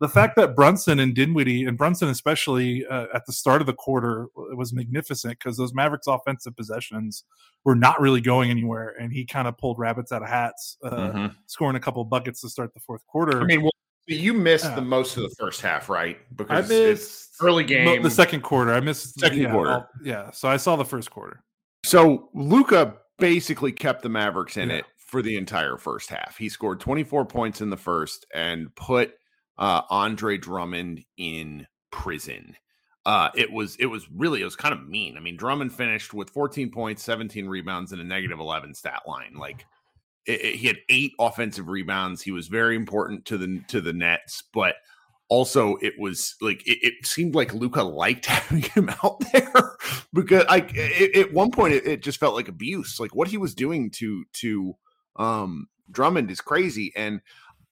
the 0.00 0.08
fact 0.08 0.36
that 0.36 0.54
Brunson 0.54 1.00
and 1.00 1.14
Dinwiddie 1.14 1.64
and 1.64 1.76
Brunson 1.76 2.08
especially 2.08 2.86
uh, 2.86 3.06
at 3.12 3.26
the 3.26 3.32
start 3.32 3.60
of 3.60 3.66
the 3.66 3.72
quarter 3.72 4.28
was 4.34 4.72
magnificent 4.72 5.38
because 5.38 5.56
those 5.56 5.74
Mavericks 5.74 6.06
offensive 6.06 6.56
possessions 6.56 7.24
were 7.64 7.74
not 7.74 8.00
really 8.00 8.20
going 8.20 8.50
anywhere, 8.50 8.94
and 9.00 9.12
he 9.12 9.24
kind 9.24 9.48
of 9.48 9.58
pulled 9.58 9.78
rabbits 9.78 10.12
out 10.12 10.22
of 10.22 10.28
hats, 10.28 10.76
uh, 10.84 10.90
mm-hmm. 10.90 11.26
scoring 11.46 11.76
a 11.76 11.80
couple 11.80 12.04
buckets 12.04 12.40
to 12.42 12.48
start 12.48 12.72
the 12.74 12.80
fourth 12.80 13.04
quarter. 13.08 13.40
I 13.40 13.44
mean, 13.44 13.62
well, 13.62 13.72
you 14.08 14.32
missed 14.32 14.64
yeah. 14.64 14.74
the 14.74 14.82
most 14.82 15.16
of 15.16 15.22
the 15.22 15.34
first 15.38 15.60
half, 15.60 15.88
right? 15.88 16.18
Because 16.36 16.70
I 16.70 16.74
missed 16.74 17.36
early 17.40 17.64
game, 17.64 18.02
the 18.02 18.10
second 18.10 18.42
quarter. 18.42 18.72
I 18.72 18.80
missed 18.80 19.18
second 19.18 19.40
yeah, 19.40 19.52
quarter. 19.52 19.70
I'll, 19.70 19.88
yeah, 20.02 20.30
so 20.30 20.48
I 20.48 20.56
saw 20.56 20.76
the 20.76 20.84
first 20.84 21.10
quarter. 21.10 21.42
So 21.84 22.30
Luka 22.34 22.96
basically 23.18 23.72
kept 23.72 24.02
the 24.02 24.08
Mavericks 24.08 24.56
in 24.56 24.70
yeah. 24.70 24.76
it 24.76 24.84
for 24.96 25.22
the 25.22 25.36
entire 25.36 25.76
first 25.76 26.10
half. 26.10 26.36
He 26.36 26.48
scored 26.48 26.80
24 26.80 27.26
points 27.26 27.60
in 27.60 27.70
the 27.70 27.76
first 27.76 28.26
and 28.34 28.74
put 28.74 29.14
uh, 29.58 29.82
Andre 29.90 30.38
Drummond 30.38 31.04
in 31.16 31.66
prison. 31.90 32.56
Uh, 33.06 33.30
it 33.34 33.50
was 33.50 33.76
it 33.76 33.86
was 33.86 34.06
really 34.14 34.42
it 34.42 34.44
was 34.44 34.56
kind 34.56 34.74
of 34.74 34.86
mean. 34.86 35.16
I 35.16 35.20
mean, 35.20 35.36
Drummond 35.36 35.72
finished 35.72 36.12
with 36.12 36.30
14 36.30 36.70
points, 36.70 37.02
17 37.02 37.48
rebounds, 37.48 37.92
and 37.92 38.00
a 38.00 38.04
negative 38.04 38.38
11 38.38 38.74
stat 38.74 39.02
line. 39.06 39.34
Like 39.34 39.64
it, 40.28 40.44
it, 40.44 40.54
he 40.56 40.66
had 40.66 40.78
eight 40.88 41.12
offensive 41.18 41.68
rebounds. 41.68 42.22
He 42.22 42.30
was 42.30 42.48
very 42.48 42.76
important 42.76 43.24
to 43.26 43.38
the 43.38 43.60
to 43.68 43.80
the 43.80 43.92
Nets, 43.92 44.44
but 44.52 44.76
also 45.28 45.76
it 45.76 45.94
was 45.98 46.36
like 46.40 46.66
it, 46.66 46.78
it 46.82 47.06
seemed 47.06 47.34
like 47.34 47.54
Luka 47.54 47.82
liked 47.82 48.26
having 48.26 48.62
him 48.62 48.90
out 49.02 49.22
there 49.32 49.76
because 50.12 50.44
like 50.48 50.76
at 50.76 51.32
one 51.32 51.50
point 51.50 51.74
it, 51.74 52.02
just 52.02 52.20
felt 52.20 52.34
like 52.34 52.48
abuse. 52.48 53.00
Like 53.00 53.14
what 53.14 53.28
he 53.28 53.38
was 53.38 53.54
doing 53.54 53.90
to 53.92 54.24
to 54.34 54.76
um 55.16 55.68
Drummond 55.90 56.30
is 56.30 56.42
crazy, 56.42 56.92
and 56.94 57.22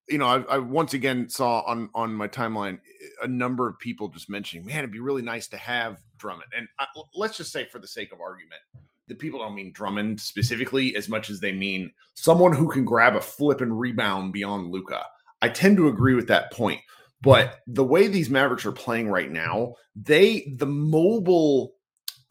you 0.09 0.19
know, 0.19 0.27
I, 0.27 0.41
I, 0.55 0.59
once 0.59 0.95
again 0.95 1.29
saw 1.29 1.61
on 1.67 1.91
on 1.95 2.15
my 2.15 2.29
timeline 2.29 2.79
a 3.23 3.29
number 3.29 3.69
of 3.69 3.79
people 3.79 4.09
just 4.09 4.31
mentioning, 4.31 4.65
"Man, 4.65 4.79
it'd 4.79 4.91
be 4.91 5.01
really 5.01 5.23
nice 5.23 5.49
to 5.49 5.59
have 5.59 5.99
Drummond." 6.17 6.51
And 6.57 6.69
I, 6.79 6.87
let's 7.15 7.37
just 7.37 7.53
say, 7.53 7.67
for 7.67 7.79
the 7.79 7.89
sake 7.89 8.13
of 8.13 8.21
argument, 8.21 8.63
the 9.09 9.15
people 9.15 9.41
don't 9.41 9.55
mean 9.55 9.73
Drummond 9.73 10.21
specifically 10.21 10.97
as 10.97 11.09
much 11.09 11.31
as 11.31 11.41
they 11.41 11.53
mean 11.53 11.93
someone 12.15 12.53
who 12.53 12.69
can 12.69 12.85
grab 12.85 13.17
a 13.17 13.21
flip 13.21 13.61
and 13.61 13.79
rebound 13.79 14.33
beyond 14.33 14.71
Luka. 14.71 15.05
I 15.43 15.49
tend 15.49 15.77
to 15.77 15.89
agree 15.89 16.15
with 16.15 16.29
that 16.29 16.53
point, 16.53 16.81
but 17.21 17.61
the 17.67 17.85
way 17.85 18.09
these 18.09 18.31
Mavericks 18.31 18.67
are 18.67 18.73
playing 18.73 19.09
right 19.09 19.31
now, 19.31 19.75
they 19.95 20.53
the 20.57 20.67
mobile 20.67 21.75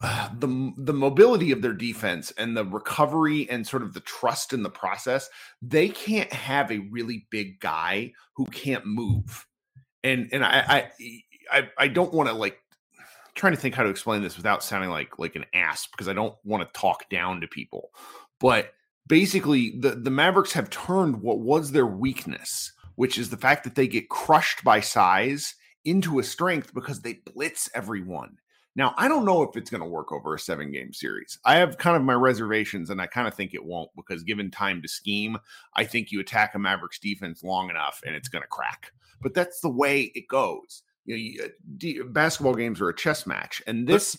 the 0.00 0.72
the 0.76 0.92
mobility 0.92 1.52
of 1.52 1.62
their 1.62 1.72
defense 1.72 2.32
and 2.36 2.56
the 2.56 2.64
recovery 2.64 3.48
and 3.48 3.66
sort 3.66 3.82
of 3.82 3.94
the 3.94 4.00
trust 4.00 4.52
in 4.52 4.62
the 4.62 4.70
process, 4.70 5.28
they 5.62 5.88
can't 5.88 6.32
have 6.32 6.70
a 6.70 6.86
really 6.90 7.26
big 7.30 7.60
guy 7.60 8.12
who 8.34 8.44
can't 8.46 8.86
move. 8.86 9.46
And 10.04 10.28
and 10.32 10.44
I 10.44 10.90
I 11.00 11.20
I, 11.50 11.68
I 11.78 11.88
don't 11.88 12.12
want 12.12 12.28
to 12.28 12.34
like 12.34 12.58
trying 13.36 13.54
to 13.54 13.60
think 13.60 13.74
how 13.74 13.82
to 13.82 13.90
explain 13.90 14.22
this 14.22 14.36
without 14.36 14.64
sounding 14.64 14.90
like 14.90 15.18
like 15.18 15.36
an 15.36 15.44
ass 15.54 15.86
because 15.86 16.08
I 16.08 16.12
don't 16.12 16.34
want 16.44 16.62
to 16.62 16.78
talk 16.80 17.08
down 17.08 17.40
to 17.40 17.46
people. 17.46 17.90
But 18.40 18.72
basically 19.06 19.78
the 19.78 19.90
the 19.90 20.10
Mavericks 20.10 20.52
have 20.52 20.70
turned 20.70 21.22
what 21.22 21.40
was 21.40 21.72
their 21.72 21.86
weakness, 21.86 22.72
which 22.96 23.18
is 23.18 23.30
the 23.30 23.36
fact 23.36 23.64
that 23.64 23.74
they 23.74 23.86
get 23.86 24.08
crushed 24.08 24.64
by 24.64 24.80
size 24.80 25.54
into 25.84 26.18
a 26.18 26.24
strength 26.24 26.74
because 26.74 27.02
they 27.02 27.20
blitz 27.32 27.70
everyone 27.74 28.38
now, 28.76 28.94
I 28.98 29.08
don't 29.08 29.24
know 29.24 29.42
if 29.42 29.56
it's 29.56 29.70
going 29.70 29.82
to 29.82 29.88
work 29.88 30.12
over 30.12 30.34
a 30.34 30.38
seven 30.38 30.70
game 30.70 30.92
series. 30.92 31.38
I 31.46 31.56
have 31.56 31.78
kind 31.78 31.96
of 31.96 32.02
my 32.02 32.12
reservations, 32.12 32.90
and 32.90 33.00
I 33.00 33.06
kind 33.06 33.26
of 33.26 33.32
think 33.32 33.54
it 33.54 33.64
won't 33.64 33.90
because 33.96 34.22
given 34.22 34.50
time 34.50 34.82
to 34.82 34.88
scheme, 34.88 35.38
I 35.74 35.84
think 35.84 36.12
you 36.12 36.20
attack 36.20 36.54
a 36.54 36.58
Mavericks 36.58 36.98
defense 36.98 37.42
long 37.42 37.70
enough 37.70 38.02
and 38.06 38.14
it's 38.14 38.28
going 38.28 38.42
to 38.42 38.48
crack. 38.48 38.92
But 39.22 39.32
that's 39.32 39.60
the 39.60 39.70
way 39.70 40.12
it 40.14 40.28
goes. 40.28 40.82
You 41.06 41.14
know, 41.14 41.50
you, 41.80 42.02
uh, 42.02 42.04
basketball 42.08 42.54
games 42.54 42.80
are 42.80 42.88
a 42.88 42.96
chess 42.96 43.26
match, 43.26 43.62
and 43.66 43.86
this. 43.86 44.18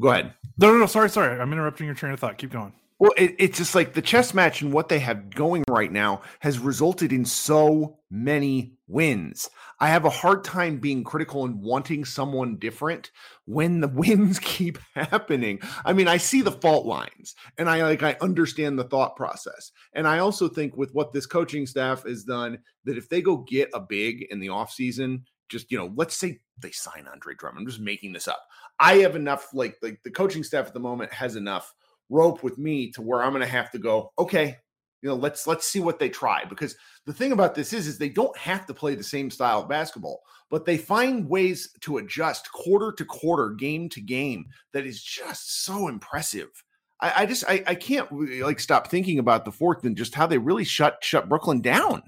Go 0.00 0.10
ahead. 0.10 0.34
No, 0.58 0.72
no, 0.72 0.78
no. 0.78 0.86
Sorry, 0.86 1.08
sorry. 1.08 1.40
I'm 1.40 1.52
interrupting 1.52 1.86
your 1.86 1.94
train 1.94 2.12
of 2.12 2.20
thought. 2.20 2.36
Keep 2.36 2.50
going. 2.50 2.74
Well, 2.98 3.12
it, 3.18 3.34
it's 3.38 3.58
just 3.58 3.74
like 3.74 3.92
the 3.92 4.00
chess 4.00 4.32
match 4.32 4.62
and 4.62 4.72
what 4.72 4.88
they 4.88 4.98
have 5.00 5.28
going 5.30 5.64
right 5.68 5.92
now 5.92 6.22
has 6.40 6.58
resulted 6.58 7.12
in 7.12 7.26
so 7.26 7.98
many 8.10 8.78
wins. 8.88 9.50
I 9.80 9.88
have 9.88 10.06
a 10.06 10.10
hard 10.10 10.44
time 10.44 10.78
being 10.78 11.04
critical 11.04 11.44
and 11.44 11.60
wanting 11.60 12.06
someone 12.06 12.56
different 12.56 13.10
when 13.44 13.80
the 13.80 13.88
wins 13.94 14.38
keep 14.38 14.78
happening. 14.94 15.60
I 15.84 15.92
mean, 15.92 16.08
I 16.08 16.16
see 16.16 16.40
the 16.40 16.52
fault 16.52 16.86
lines 16.86 17.34
and 17.58 17.68
I 17.68 17.82
like 17.82 18.02
I 18.02 18.16
understand 18.22 18.78
the 18.78 18.84
thought 18.84 19.14
process. 19.14 19.72
And 19.92 20.08
I 20.08 20.20
also 20.20 20.48
think 20.48 20.76
with 20.78 20.94
what 20.94 21.12
this 21.12 21.26
coaching 21.26 21.66
staff 21.66 22.04
has 22.04 22.24
done 22.24 22.58
that 22.84 22.96
if 22.96 23.10
they 23.10 23.20
go 23.20 23.38
get 23.38 23.68
a 23.74 23.80
big 23.80 24.26
in 24.30 24.40
the 24.40 24.48
offseason, 24.48 25.24
just 25.48 25.70
you 25.70 25.78
know, 25.78 25.92
let's 25.96 26.16
say 26.16 26.40
they 26.58 26.70
sign 26.70 27.06
Andre 27.10 27.34
Drummond. 27.34 27.62
I'm 27.62 27.66
just 27.66 27.80
making 27.80 28.12
this 28.12 28.28
up. 28.28 28.42
I 28.78 28.96
have 28.98 29.16
enough 29.16 29.48
like 29.52 29.76
like 29.82 30.00
the 30.04 30.10
coaching 30.10 30.42
staff 30.42 30.66
at 30.66 30.74
the 30.74 30.80
moment 30.80 31.12
has 31.12 31.36
enough 31.36 31.74
rope 32.08 32.42
with 32.42 32.58
me 32.58 32.90
to 32.92 33.02
where 33.02 33.22
I'm 33.22 33.32
going 33.32 33.42
to 33.42 33.48
have 33.48 33.70
to 33.72 33.78
go, 33.78 34.12
okay, 34.18 34.58
you 35.02 35.08
know, 35.08 35.16
let's 35.16 35.46
let's 35.46 35.68
see 35.68 35.80
what 35.80 35.98
they 35.98 36.08
try 36.08 36.44
because 36.44 36.76
the 37.04 37.12
thing 37.12 37.32
about 37.32 37.54
this 37.54 37.72
is 37.72 37.86
is 37.86 37.98
they 37.98 38.08
don't 38.08 38.36
have 38.36 38.66
to 38.66 38.74
play 38.74 38.94
the 38.94 39.04
same 39.04 39.30
style 39.30 39.60
of 39.60 39.68
basketball, 39.68 40.22
but 40.50 40.64
they 40.64 40.76
find 40.76 41.28
ways 41.28 41.70
to 41.82 41.98
adjust 41.98 42.50
quarter 42.50 42.92
to 42.92 43.04
quarter, 43.04 43.50
game 43.50 43.88
to 43.90 44.00
game 44.00 44.46
that 44.72 44.86
is 44.86 45.02
just 45.02 45.64
so 45.64 45.88
impressive. 45.88 46.48
I, 47.00 47.22
I 47.22 47.26
just 47.26 47.44
I, 47.46 47.62
I 47.66 47.74
can't 47.74 48.10
like 48.42 48.58
stop 48.58 48.88
thinking 48.88 49.18
about 49.18 49.44
the 49.44 49.52
fourth 49.52 49.84
and 49.84 49.96
just 49.96 50.14
how 50.14 50.26
they 50.26 50.38
really 50.38 50.64
shut 50.64 50.98
shut 51.02 51.28
Brooklyn 51.28 51.60
down. 51.60 52.02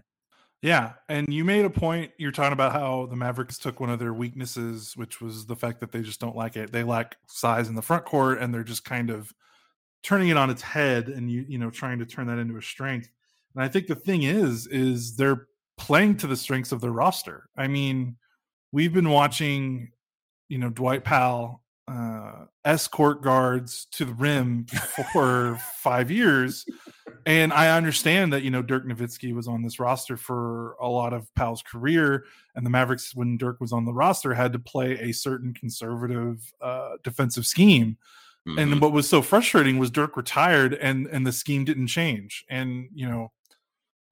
Yeah, 0.61 0.95
and 1.09 1.33
you 1.33 1.45
made 1.45 1.65
a 1.65 1.71
point. 1.71 2.11
You're 2.19 2.33
talking 2.33 2.53
about 2.53 2.73
how 2.73 3.07
the 3.07 3.15
Mavericks 3.17 3.59
took 3.59 3.79
one 3.79 3.91
of 3.91 4.01
their 4.01 4.13
weaknesses, 4.13 4.97
which 4.97 5.21
was 5.21 5.47
the 5.47 5.55
fact 5.55 5.81
that 5.81 5.93
they 5.93 6.03
just 6.03 6.21
don't 6.21 6.35
like 6.35 6.57
it. 6.57 6.73
They 6.73 6.83
lack 6.83 7.17
size 7.29 7.69
in 7.69 7.77
the 7.77 7.83
front 7.83 8.05
court, 8.05 8.41
and 8.41 8.53
they're 8.53 8.65
just 8.65 8.85
kind 8.85 9.11
of 9.11 9.33
turning 10.03 10.29
it 10.29 10.37
on 10.37 10.49
its 10.51 10.63
head 10.63 11.09
and 11.09 11.31
you 11.31 11.45
you 11.49 11.59
know 11.59 11.71
trying 11.71 11.99
to 11.99 12.07
turn 12.07 12.27
that 12.27 12.39
into 12.39 12.57
a 12.57 12.63
strength. 12.63 13.09
And 13.55 13.63
I 13.63 13.69
think 13.69 13.87
the 13.87 13.95
thing 13.95 14.25
is 14.25 14.67
is 14.67 15.17
they're 15.17 15.47
playing 15.77 16.17
to 16.19 16.27
the 16.27 16.37
strengths 16.37 16.73
of 16.73 16.81
their 16.81 16.91
roster. 16.91 17.49
I 17.57 17.69
mean, 17.69 18.17
we've 18.73 18.93
been 18.93 19.11
watching, 19.11 19.93
you 20.49 20.59
know, 20.59 20.71
Dwight 20.71 21.05
Powell 21.05 21.63
uh, 21.87 22.45
escort 22.65 23.23
guards 23.23 23.87
to 23.93 24.05
the 24.05 24.13
rim 24.13 24.67
for 25.13 25.59
five 25.77 26.11
years, 26.11 26.67
and 27.29 27.53
I 27.53 27.77
understand 27.77 28.33
that 28.33 28.43
you 28.43 28.51
know 28.51 28.63
Dirk 28.63 28.87
Nowitzki 28.87 29.35
was 29.35 29.49
on 29.49 29.61
this 29.61 29.79
roster 29.79 30.17
for 30.17 30.77
a 30.81 30.89
lot 30.89 31.13
of 31.13 31.33
Powell's 31.35 31.61
career, 31.61 32.25
and 32.55 32.65
the 32.65 32.71
Mavericks, 32.71 33.15
when 33.15 33.37
Dirk 33.37 33.61
was 33.61 33.71
on 33.71 33.85
the 33.85 33.93
roster, 33.93 34.33
had 34.33 34.55
to 34.55 34.59
play 34.59 34.93
a 34.99 35.13
certain 35.13 35.53
conservative 35.53 36.41
uh, 36.63 36.93
defensive 37.05 37.45
scheme. 37.45 37.99
Mm-hmm. 38.49 38.59
And 38.59 38.81
what 38.81 38.93
was 38.93 39.07
so 39.07 39.21
frustrating 39.21 39.77
was 39.79 39.91
Dirk 39.91 40.17
retired 40.17 40.73
and 40.73 41.07
and 41.09 41.27
the 41.27 41.33
scheme 41.33 41.67
didn't 41.67 41.89
change. 41.89 42.47
And 42.49 42.89
you 42.95 43.07
know, 43.07 43.31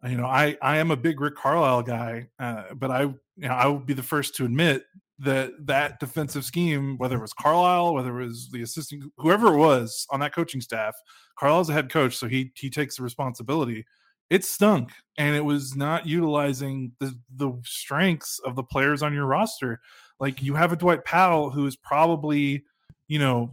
you 0.06 0.18
know, 0.18 0.26
I 0.26 0.58
I 0.60 0.76
am 0.76 0.90
a 0.90 0.96
big 0.96 1.18
Rick 1.18 1.36
Carlisle 1.36 1.84
guy, 1.84 2.28
uh, 2.38 2.64
but 2.74 2.90
I 2.90 3.00
you 3.00 3.16
know 3.36 3.54
I 3.54 3.66
would 3.66 3.86
be 3.86 3.94
the 3.94 4.02
first 4.02 4.36
to 4.36 4.44
admit 4.44 4.84
that 5.18 5.52
that 5.66 5.98
defensive 5.98 6.44
scheme, 6.44 6.98
whether 6.98 7.16
it 7.16 7.22
was 7.22 7.32
Carlisle, 7.32 7.94
whether 7.94 8.20
it 8.20 8.26
was 8.26 8.50
the 8.50 8.62
assistant, 8.62 9.04
whoever 9.16 9.54
it 9.54 9.58
was 9.58 10.06
on 10.10 10.20
that 10.20 10.34
coaching 10.34 10.60
staff, 10.60 10.94
Carlisle's 11.38 11.70
a 11.70 11.72
head 11.72 11.90
coach, 11.90 12.16
so 12.16 12.28
he 12.28 12.52
he 12.54 12.68
takes 12.70 12.96
the 12.96 13.02
responsibility. 13.02 13.86
It 14.28 14.44
stunk, 14.44 14.90
and 15.18 15.36
it 15.36 15.44
was 15.44 15.76
not 15.76 16.06
utilizing 16.06 16.92
the 17.00 17.14
the 17.34 17.52
strengths 17.64 18.40
of 18.40 18.56
the 18.56 18.64
players 18.64 19.02
on 19.02 19.14
your 19.14 19.26
roster. 19.26 19.80
Like 20.20 20.42
you 20.42 20.54
have 20.54 20.72
a 20.72 20.76
Dwight 20.76 21.04
Powell 21.04 21.50
who 21.50 21.66
is 21.66 21.76
probably, 21.76 22.64
you 23.08 23.18
know, 23.18 23.52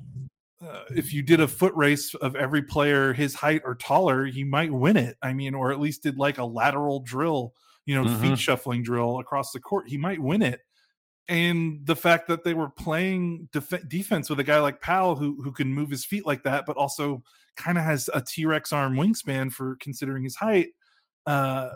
uh, 0.66 0.84
if 0.96 1.14
you 1.14 1.22
did 1.22 1.42
a 1.42 1.48
foot 1.48 1.74
race 1.76 2.14
of 2.16 2.36
every 2.36 2.62
player 2.62 3.14
his 3.14 3.36
height 3.36 3.62
or 3.66 3.76
taller, 3.76 4.26
he 4.26 4.44
might 4.44 4.72
win 4.72 4.98
it. 4.98 5.18
I 5.22 5.34
mean, 5.34 5.54
or 5.54 5.72
at 5.72 5.80
least 5.80 6.04
did 6.04 6.18
like 6.18 6.38
a 6.38 6.46
lateral 6.46 7.02
drill, 7.02 7.54
you 7.86 7.96
know, 7.96 8.04
mm-hmm. 8.04 8.22
feet 8.22 8.40
shuffling 8.40 8.84
drill 8.84 9.20
across 9.20 9.52
the 9.52 9.60
court, 9.60 9.88
he 9.88 9.98
might 9.98 10.20
win 10.20 10.42
it. 10.42 10.62
And 11.30 11.86
the 11.86 11.96
fact 11.96 12.28
that 12.28 12.44
they 12.44 12.54
were 12.54 12.70
playing 12.70 13.48
def- 13.54 13.88
defense 13.88 14.30
with 14.30 14.40
a 14.40 14.44
guy 14.44 14.60
like 14.60 14.82
Powell 14.82 15.16
who 15.16 15.42
who 15.42 15.52
can 15.52 15.74
move 15.74 15.90
his 15.90 16.04
feet 16.04 16.26
like 16.26 16.44
that, 16.44 16.66
but 16.66 16.76
also 16.76 17.24
kind 17.56 17.78
of 17.78 17.84
has 17.84 18.10
a 18.14 18.22
T 18.22 18.46
Rex 18.46 18.74
arm 18.74 18.96
wingspan 18.96 19.52
for 19.52 19.78
considering 19.80 20.24
his 20.24 20.36
height, 20.36 20.70
uh, 21.26 21.70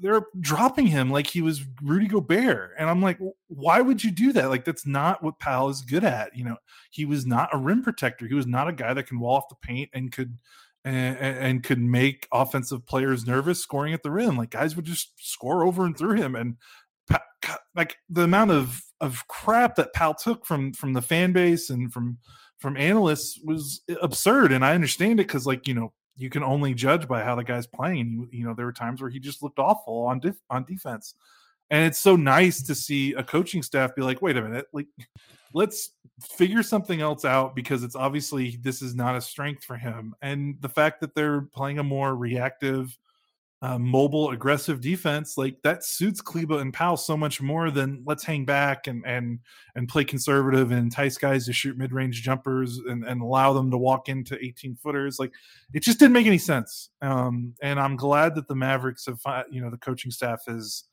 they're 0.00 0.26
dropping 0.40 0.86
him 0.86 1.10
like 1.10 1.26
he 1.26 1.42
was 1.42 1.64
Rudy 1.82 2.06
Gobert, 2.06 2.72
and 2.78 2.88
I'm 2.88 3.02
like, 3.02 3.18
why 3.48 3.80
would 3.80 4.02
you 4.02 4.10
do 4.10 4.32
that? 4.32 4.48
Like 4.48 4.64
that's 4.64 4.86
not 4.86 5.22
what 5.22 5.38
Powell 5.38 5.68
is 5.68 5.82
good 5.82 6.04
at. 6.04 6.36
You 6.36 6.44
know, 6.44 6.56
he 6.90 7.04
was 7.04 7.26
not 7.26 7.50
a 7.52 7.58
rim 7.58 7.82
protector. 7.82 8.26
He 8.26 8.34
was 8.34 8.46
not 8.46 8.68
a 8.68 8.72
guy 8.72 8.94
that 8.94 9.06
can 9.06 9.20
wall 9.20 9.36
off 9.36 9.48
the 9.48 9.54
paint 9.56 9.90
and 9.92 10.10
could 10.10 10.38
and, 10.84 11.16
and 11.18 11.62
could 11.62 11.80
make 11.80 12.28
offensive 12.32 12.84
players 12.86 13.26
nervous 13.26 13.60
scoring 13.60 13.94
at 13.94 14.02
the 14.02 14.10
rim. 14.10 14.36
Like 14.36 14.50
guys 14.50 14.74
would 14.76 14.84
just 14.84 15.12
score 15.18 15.64
over 15.64 15.84
and 15.84 15.96
through 15.96 16.14
him, 16.14 16.34
and 16.34 16.56
like 17.74 17.96
the 18.08 18.22
amount 18.22 18.50
of 18.50 18.82
of 19.04 19.26
crap 19.28 19.76
that 19.76 19.92
Powell 19.92 20.14
took 20.14 20.44
from 20.46 20.72
from 20.72 20.92
the 20.92 21.02
fan 21.02 21.32
base 21.32 21.70
and 21.70 21.92
from 21.92 22.18
from 22.58 22.76
analysts 22.76 23.38
was 23.44 23.82
absurd. 24.00 24.52
And 24.52 24.64
I 24.64 24.74
understand 24.74 25.20
it 25.20 25.26
because 25.26 25.46
like 25.46 25.68
you 25.68 25.74
know 25.74 25.92
you 26.16 26.30
can 26.30 26.42
only 26.42 26.74
judge 26.74 27.08
by 27.08 27.22
how 27.22 27.34
the 27.34 27.44
guy's 27.44 27.66
playing. 27.66 28.10
You, 28.10 28.28
you 28.30 28.46
know 28.46 28.54
there 28.54 28.66
were 28.66 28.72
times 28.72 29.00
where 29.00 29.10
he 29.10 29.18
just 29.18 29.42
looked 29.42 29.58
awful 29.58 30.06
on 30.06 30.20
on 30.50 30.64
defense, 30.64 31.14
and 31.70 31.84
it's 31.84 31.98
so 31.98 32.16
nice 32.16 32.62
to 32.62 32.74
see 32.74 33.12
a 33.14 33.22
coaching 33.22 33.62
staff 33.62 33.94
be 33.94 34.02
like, 34.02 34.22
wait 34.22 34.36
a 34.36 34.42
minute, 34.42 34.66
like 34.72 34.86
let's 35.54 35.90
figure 36.20 36.62
something 36.62 37.00
else 37.00 37.24
out 37.24 37.54
because 37.54 37.82
it's 37.82 37.96
obviously 37.96 38.58
this 38.60 38.82
is 38.82 38.94
not 38.94 39.16
a 39.16 39.20
strength 39.20 39.64
for 39.64 39.76
him. 39.76 40.14
And 40.20 40.56
the 40.60 40.68
fact 40.68 41.00
that 41.00 41.14
they're 41.14 41.42
playing 41.42 41.78
a 41.78 41.84
more 41.84 42.14
reactive, 42.14 42.96
uh, 43.64 43.78
mobile, 43.78 44.28
aggressive 44.28 44.78
defense, 44.78 45.38
like 45.38 45.56
that 45.62 45.82
suits 45.82 46.20
Kleber 46.20 46.60
and 46.60 46.70
Powell 46.70 46.98
so 46.98 47.16
much 47.16 47.40
more 47.40 47.70
than 47.70 48.02
let's 48.04 48.22
hang 48.22 48.44
back 48.44 48.88
and 48.88 49.02
and 49.06 49.38
and 49.74 49.88
play 49.88 50.04
conservative 50.04 50.70
and 50.70 50.78
entice 50.78 51.16
guys 51.16 51.46
to 51.46 51.54
shoot 51.54 51.78
mid 51.78 51.90
range 51.90 52.20
jumpers 52.20 52.76
and, 52.76 53.04
and 53.04 53.22
allow 53.22 53.54
them 53.54 53.70
to 53.70 53.78
walk 53.78 54.10
into 54.10 54.36
18 54.44 54.76
footers. 54.76 55.18
Like 55.18 55.32
it 55.72 55.82
just 55.82 55.98
didn't 55.98 56.12
make 56.12 56.26
any 56.26 56.36
sense. 56.36 56.90
Um, 57.00 57.54
and 57.62 57.80
I'm 57.80 57.96
glad 57.96 58.34
that 58.34 58.48
the 58.48 58.54
Mavericks 58.54 59.06
have, 59.06 59.44
you 59.50 59.62
know, 59.62 59.70
the 59.70 59.78
coaching 59.78 60.10
staff 60.10 60.42
has 60.46 60.84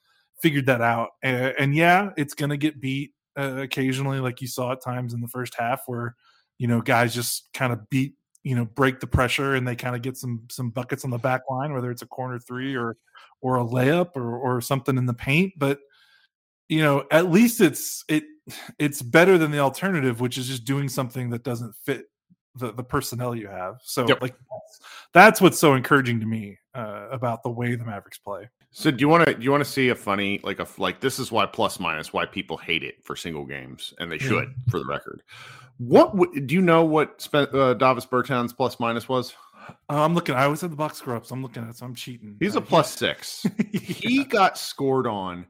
figured 0.41 0.67
that 0.67 0.79
out. 0.79 1.09
And, 1.21 1.53
and 1.59 1.75
yeah, 1.75 2.11
it's 2.15 2.33
to 2.51 2.57
get 2.57 2.79
beat 2.79 3.11
uh, 3.37 3.57
occasionally, 3.57 4.21
like 4.21 4.39
you 4.39 4.47
saw 4.47 4.71
at 4.71 4.81
times 4.81 5.13
in 5.13 5.19
the 5.19 5.27
first 5.27 5.55
half, 5.55 5.81
where 5.87 6.15
you 6.57 6.67
know 6.67 6.79
guys 6.79 7.13
just 7.13 7.49
kind 7.53 7.73
of 7.73 7.89
beat, 7.89 8.13
you 8.43 8.55
know, 8.55 8.65
break 8.65 8.99
the 8.99 9.07
pressure 9.07 9.55
and 9.55 9.67
they 9.67 9.75
kind 9.75 9.95
of 9.95 10.01
get 10.01 10.17
some 10.17 10.43
some 10.49 10.69
buckets 10.69 11.03
on 11.03 11.11
the 11.11 11.17
back 11.17 11.41
line, 11.49 11.73
whether 11.73 11.91
it's 11.91 12.01
a 12.01 12.07
corner 12.07 12.39
three 12.39 12.75
or 12.75 12.97
or 13.41 13.57
a 13.57 13.63
layup 13.63 14.15
or 14.15 14.37
or 14.37 14.61
something 14.61 14.97
in 14.97 15.05
the 15.05 15.13
paint. 15.13 15.53
But 15.57 15.79
you 16.69 16.81
know, 16.81 17.05
at 17.11 17.29
least 17.29 17.61
it's 17.61 18.03
it 18.07 18.23
it's 18.79 19.01
better 19.01 19.37
than 19.37 19.51
the 19.51 19.59
alternative, 19.59 20.21
which 20.21 20.37
is 20.37 20.47
just 20.47 20.65
doing 20.65 20.89
something 20.89 21.29
that 21.29 21.43
doesn't 21.43 21.75
fit 21.75 22.05
the 22.55 22.73
the 22.73 22.83
personnel 22.83 23.35
you 23.35 23.47
have. 23.47 23.75
So 23.83 24.07
yep. 24.07 24.21
like 24.21 24.33
that's, 24.33 24.91
that's, 25.13 25.41
what's 25.41 25.59
so 25.59 25.75
encouraging 25.75 26.19
to 26.19 26.25
me 26.25 26.57
uh, 26.73 27.07
about 27.11 27.43
the 27.43 27.49
way 27.49 27.75
the 27.75 27.85
Mavericks 27.85 28.17
play. 28.17 28.49
So 28.71 28.89
do 28.91 29.01
you 29.01 29.09
want 29.09 29.25
to 29.27 29.33
do 29.33 29.43
you 29.43 29.51
want 29.51 29.63
to 29.63 29.69
see 29.69 29.89
a 29.89 29.95
funny 29.95 30.39
like 30.43 30.59
a 30.59 30.67
like 30.77 31.01
this 31.01 31.19
is 31.19 31.31
why 31.31 31.45
plus 31.45 31.79
minus 31.79 32.13
why 32.13 32.25
people 32.25 32.57
hate 32.57 32.83
it 32.83 33.03
for 33.03 33.15
single 33.15 33.45
games 33.45 33.93
and 33.99 34.11
they 34.11 34.17
should 34.17 34.47
yeah. 34.47 34.71
for 34.71 34.79
the 34.79 34.85
record. 34.85 35.23
What 35.77 36.15
w- 36.15 36.39
do 36.41 36.53
you 36.53 36.61
know 36.61 36.85
what 36.85 37.27
uh, 37.33 37.73
Davis 37.73 38.05
Bertans 38.05 38.55
plus 38.55 38.79
minus 38.79 39.09
was? 39.09 39.33
Uh, 39.89 40.03
I'm 40.03 40.13
looking. 40.13 40.35
I 40.35 40.45
always 40.45 40.61
have 40.61 40.69
the 40.69 40.77
box 40.77 40.97
score 40.97 41.15
up, 41.15 41.25
so 41.25 41.33
I'm 41.35 41.41
looking 41.41 41.63
at 41.63 41.69
it. 41.69 41.77
So 41.77 41.85
I'm 41.85 41.95
cheating. 41.95 42.37
He's 42.39 42.55
uh, 42.55 42.59
a 42.59 42.61
plus 42.61 42.91
six. 42.97 43.45
yeah. 43.71 43.79
He 43.79 44.23
got 44.23 44.57
scored 44.57 45.07
on. 45.07 45.45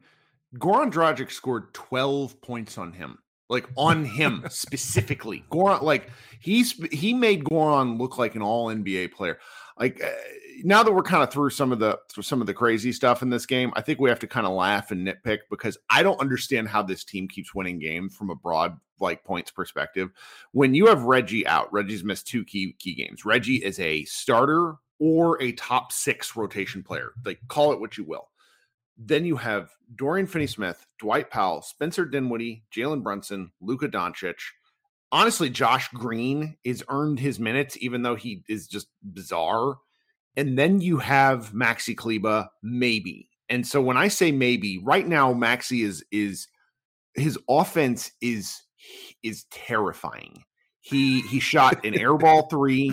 Goran 0.58 0.92
Dragic 0.92 1.32
scored 1.32 1.74
12 1.74 2.42
points 2.42 2.78
on 2.78 2.92
him 2.92 3.18
like 3.52 3.68
on 3.76 4.06
him 4.06 4.44
specifically. 4.50 5.44
Goran, 5.52 5.84
like 5.84 6.10
he's 6.40 6.72
he 6.92 7.14
made 7.14 7.44
Goran 7.44 8.00
look 8.00 8.18
like 8.18 8.34
an 8.34 8.42
all 8.42 8.68
NBA 8.68 9.12
player. 9.12 9.38
Like 9.78 10.02
uh, 10.04 10.10
now 10.64 10.84
that 10.84 10.92
we're 10.92 11.04
kind 11.04 11.24
of 11.24 11.32
through 11.32 11.50
some 11.50 11.72
of 11.72 11.80
the 11.80 12.00
some 12.22 12.42
of 12.42 12.48
the 12.48 12.54
crazy 12.54 12.92
stuff 12.92 13.22
in 13.22 13.30
this 13.30 13.46
game, 13.46 13.72
I 13.76 13.82
think 13.82 14.00
we 14.00 14.10
have 14.10 14.20
to 14.20 14.28
kind 14.28 14.46
of 14.46 14.54
laugh 14.54 14.92
and 14.92 15.08
nitpick 15.08 15.40
because 15.50 15.78
I 15.90 16.04
don't 16.04 16.20
understand 16.20 16.68
how 16.68 16.82
this 16.82 17.04
team 17.04 17.28
keeps 17.28 17.54
winning 17.54 17.80
games 17.80 18.16
from 18.16 18.30
a 18.30 18.36
broad 18.36 18.78
like 19.00 19.24
points 19.24 19.52
perspective. 19.52 20.12
When 20.52 20.74
you 20.74 20.88
have 20.88 21.04
Reggie 21.04 21.48
out, 21.48 21.72
Reggie's 21.74 22.04
missed 22.04 22.28
two 22.28 22.44
key 22.44 22.74
key 22.80 22.96
games. 22.96 23.26
Reggie 23.26 23.64
is 23.64 23.80
a 23.80 24.04
starter 24.06 24.76
or 25.00 25.42
a 25.42 25.54
top 25.54 25.92
six 25.92 26.36
rotation 26.36 26.84
player. 26.84 27.12
Like 27.26 27.40
call 27.48 27.74
it 27.74 27.80
what 27.80 27.98
you 27.98 28.04
will. 28.04 28.30
Then 28.98 29.26
you 29.26 29.36
have 29.38 29.72
Dorian 29.96 30.28
Finney 30.28 30.48
Smith, 30.48 30.86
Dwight 31.00 31.30
Powell, 31.30 31.62
Spencer 31.62 32.06
Dinwiddie, 32.06 32.64
Jalen 32.76 33.04
Brunson, 33.04 33.52
Luka 33.60 33.88
Doncic. 33.88 34.36
Honestly, 35.12 35.50
Josh 35.50 35.90
Green 35.90 36.56
is 36.64 36.84
earned 36.88 37.20
his 37.20 37.40
minutes, 37.40 37.78
even 37.82 38.02
though 38.02 38.16
he 38.16 38.44
is 38.48 38.68
just 38.68 38.88
bizarre. 39.04 39.78
And 40.36 40.58
then 40.58 40.82
you 40.82 41.00
have 41.00 41.52
Maxi 41.52 41.96
Kleber, 41.96 42.50
maybe. 42.64 43.30
And 43.50 43.68
so 43.68 43.82
when 43.82 43.98
I 43.98 44.08
say 44.08 44.32
maybe, 44.32 44.78
right 44.78 45.06
now 45.06 45.34
Maxi 45.34 45.84
is 45.84 46.04
is 46.12 46.48
his 47.16 47.38
offense 47.50 48.12
is 48.22 48.62
is 49.24 49.46
terrifying. 49.52 50.44
He 50.80 51.22
he 51.22 51.40
shot 51.40 51.86
an 51.86 51.94
airball 51.96 52.50
three 52.50 52.90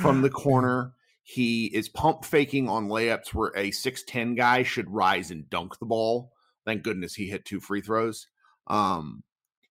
from 0.00 0.22
the 0.22 0.30
corner. 0.30 0.92
He 1.30 1.66
is 1.66 1.90
pump 1.90 2.24
faking 2.24 2.70
on 2.70 2.88
layups 2.88 3.34
where 3.34 3.50
a 3.54 3.70
6'10 3.70 4.34
guy 4.34 4.62
should 4.62 4.88
rise 4.88 5.30
and 5.30 5.50
dunk 5.50 5.78
the 5.78 5.84
ball. 5.84 6.32
Thank 6.64 6.84
goodness 6.84 7.14
he 7.14 7.26
hit 7.26 7.44
two 7.44 7.60
free 7.60 7.82
throws. 7.82 8.28
Um, 8.66 9.22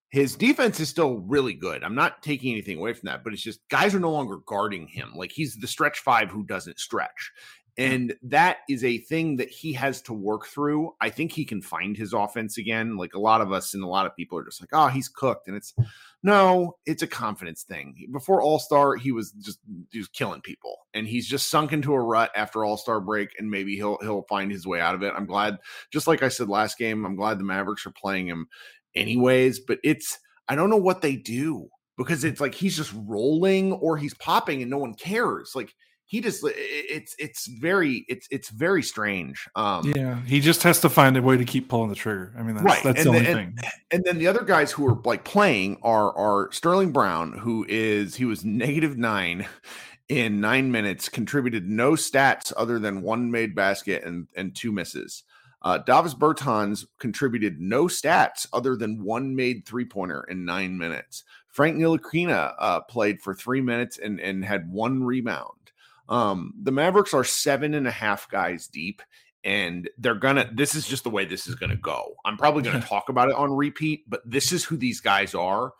his 0.09 0.35
defense 0.35 0.79
is 0.79 0.89
still 0.89 1.19
really 1.19 1.53
good. 1.53 1.83
I'm 1.83 1.95
not 1.95 2.23
taking 2.23 2.51
anything 2.51 2.79
away 2.79 2.93
from 2.93 3.07
that, 3.07 3.23
but 3.23 3.33
it's 3.33 3.41
just 3.41 3.67
guys 3.69 3.93
are 3.93 3.99
no 3.99 4.11
longer 4.11 4.37
guarding 4.45 4.87
him. 4.87 5.13
Like 5.15 5.31
he's 5.31 5.55
the 5.55 5.67
stretch 5.67 5.99
five 5.99 6.29
who 6.29 6.43
doesn't 6.43 6.79
stretch. 6.79 7.31
And 7.79 8.15
that 8.23 8.57
is 8.67 8.83
a 8.83 8.97
thing 8.97 9.35
that 9.35 9.49
he 9.49 9.71
has 9.73 10.01
to 10.03 10.13
work 10.13 10.47
through. 10.47 10.95
I 10.99 11.11
think 11.11 11.31
he 11.31 11.45
can 11.45 11.61
find 11.61 11.95
his 11.95 12.11
offense 12.11 12.57
again. 12.57 12.97
Like 12.97 13.13
a 13.13 13.19
lot 13.19 13.39
of 13.39 13.51
us 13.51 13.75
and 13.75 13.83
a 13.83 13.87
lot 13.87 14.07
of 14.07 14.15
people 14.15 14.35
are 14.39 14.43
just 14.43 14.59
like, 14.59 14.71
oh, 14.73 14.87
he's 14.87 15.07
cooked. 15.07 15.47
And 15.47 15.55
it's 15.55 15.75
no, 16.23 16.77
it's 16.87 17.03
a 17.03 17.07
confidence 17.07 17.61
thing. 17.61 18.07
Before 18.11 18.41
All 18.41 18.57
Star, 18.57 18.95
he 18.95 19.11
was 19.11 19.31
just 19.33 19.59
he 19.91 19.99
was 19.99 20.07
killing 20.07 20.41
people, 20.41 20.75
and 20.95 21.07
he's 21.07 21.27
just 21.27 21.51
sunk 21.51 21.71
into 21.71 21.93
a 21.93 22.01
rut 22.01 22.31
after 22.35 22.65
All 22.65 22.77
Star 22.77 22.99
break, 22.99 23.29
and 23.37 23.51
maybe 23.51 23.75
he'll 23.75 23.99
he'll 24.01 24.23
find 24.23 24.51
his 24.51 24.65
way 24.65 24.81
out 24.81 24.95
of 24.95 25.03
it. 25.03 25.13
I'm 25.15 25.27
glad, 25.27 25.57
just 25.91 26.07
like 26.07 26.23
I 26.23 26.29
said 26.29 26.49
last 26.49 26.79
game, 26.79 27.05
I'm 27.05 27.15
glad 27.15 27.37
the 27.37 27.43
Mavericks 27.43 27.85
are 27.85 27.91
playing 27.91 28.27
him 28.27 28.47
anyways. 28.95 29.59
But 29.59 29.79
it's 29.83 30.17
I 30.47 30.55
don't 30.55 30.69
know 30.69 30.77
what 30.77 31.01
they 31.01 31.15
do 31.15 31.69
because 31.97 32.23
it's 32.23 32.39
like 32.39 32.55
he's 32.55 32.77
just 32.77 32.93
rolling 32.95 33.73
or 33.73 33.97
he's 33.97 34.13
popping 34.15 34.61
and 34.61 34.71
no 34.71 34.77
one 34.77 34.93
cares. 34.93 35.53
Like 35.55 35.73
he 36.05 36.21
just 36.21 36.41
it's 36.45 37.15
it's 37.19 37.47
very 37.47 38.05
it's 38.07 38.27
it's 38.31 38.49
very 38.49 38.81
strange. 38.81 39.47
Um 39.55 39.91
Yeah, 39.93 40.21
he 40.21 40.39
just 40.39 40.63
has 40.63 40.79
to 40.81 40.89
find 40.89 41.17
a 41.17 41.21
way 41.21 41.35
to 41.35 41.43
keep 41.43 41.67
pulling 41.67 41.89
the 41.89 41.95
trigger. 41.95 42.33
I 42.37 42.43
mean, 42.43 42.55
that's, 42.55 42.65
right. 42.65 42.83
that's 42.83 42.99
and 42.99 43.07
the 43.07 43.09
only 43.09 43.21
then, 43.21 43.35
thing. 43.35 43.55
And, 43.57 43.71
and 43.91 44.03
then 44.05 44.17
the 44.17 44.27
other 44.27 44.43
guys 44.43 44.71
who 44.71 44.87
are 44.87 44.99
like 45.03 45.25
playing 45.25 45.79
are 45.83 46.15
are 46.15 46.51
Sterling 46.51 46.93
Brown, 46.93 47.33
who 47.33 47.65
is 47.67 48.15
he 48.15 48.25
was 48.25 48.45
negative 48.45 48.97
nine 48.97 49.47
in 50.07 50.39
nine 50.39 50.71
minutes, 50.71 51.09
contributed 51.09 51.67
no 51.67 51.91
stats 51.91 52.53
other 52.55 52.79
than 52.79 53.01
one 53.01 53.29
made 53.29 53.53
basket 53.53 54.03
and 54.05 54.27
and 54.35 54.55
two 54.55 54.71
misses. 54.71 55.23
Uh, 55.61 55.79
Davis 55.79 56.13
Bertans 56.13 56.85
contributed 56.99 57.59
no 57.59 57.85
stats 57.85 58.47
other 58.53 58.75
than 58.75 59.03
one 59.03 59.35
made 59.35 59.65
three 59.65 59.85
pointer 59.85 60.23
in 60.29 60.45
nine 60.45 60.77
minutes. 60.77 61.23
Frank 61.49 61.77
Ntilikina 61.77 62.53
uh, 62.59 62.81
played 62.81 63.21
for 63.21 63.33
three 63.33 63.61
minutes 63.61 63.97
and, 63.97 64.19
and 64.19 64.45
had 64.45 64.71
one 64.71 65.03
rebound. 65.03 65.71
Um, 66.09 66.53
the 66.61 66.71
Mavericks 66.71 67.13
are 67.13 67.23
seven 67.23 67.73
and 67.73 67.87
a 67.87 67.91
half 67.91 68.29
guys 68.29 68.67
deep, 68.67 69.01
and 69.43 69.89
they're 69.97 70.15
gonna. 70.15 70.49
This 70.53 70.75
is 70.75 70.87
just 70.87 71.03
the 71.03 71.09
way 71.09 71.25
this 71.25 71.47
is 71.47 71.55
gonna 71.55 71.75
go. 71.75 72.15
I'm 72.23 72.37
probably 72.37 72.63
gonna 72.63 72.81
talk 72.87 73.09
about 73.09 73.29
it 73.29 73.35
on 73.35 73.51
repeat, 73.51 74.09
but 74.09 74.21
this 74.25 74.51
is 74.51 74.63
who 74.63 74.77
these 74.77 75.01
guys 75.01 75.35
are. 75.35 75.73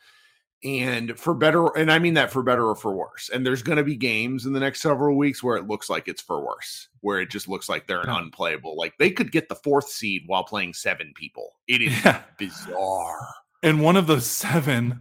And 0.63 1.17
for 1.19 1.35
better, 1.35 1.67
and 1.77 1.91
I 1.91 1.99
mean 1.99 2.15
that 2.15 2.31
for 2.31 2.41
better 2.41 2.67
or 2.67 2.75
for 2.75 2.91
worse. 2.95 3.29
And 3.31 3.45
there's 3.45 3.61
going 3.61 3.77
to 3.77 3.83
be 3.83 3.95
games 3.95 4.47
in 4.47 4.53
the 4.53 4.59
next 4.59 4.81
several 4.81 5.15
weeks 5.15 5.43
where 5.43 5.55
it 5.55 5.67
looks 5.67 5.87
like 5.89 6.07
it's 6.07 6.21
for 6.21 6.43
worse, 6.43 6.87
where 7.01 7.21
it 7.21 7.29
just 7.29 7.47
looks 7.47 7.69
like 7.69 7.85
they're 7.85 8.01
an 8.01 8.09
unplayable. 8.09 8.75
Like 8.75 8.97
they 8.97 9.11
could 9.11 9.31
get 9.31 9.49
the 9.49 9.55
fourth 9.55 9.87
seed 9.87 10.23
while 10.25 10.43
playing 10.43 10.73
seven 10.73 11.13
people. 11.15 11.53
It 11.67 11.83
is 11.83 11.93
yeah. 12.03 12.23
bizarre. 12.39 13.27
And 13.61 13.81
one 13.81 13.97
of 13.97 14.07
those 14.07 14.25
seven 14.25 14.99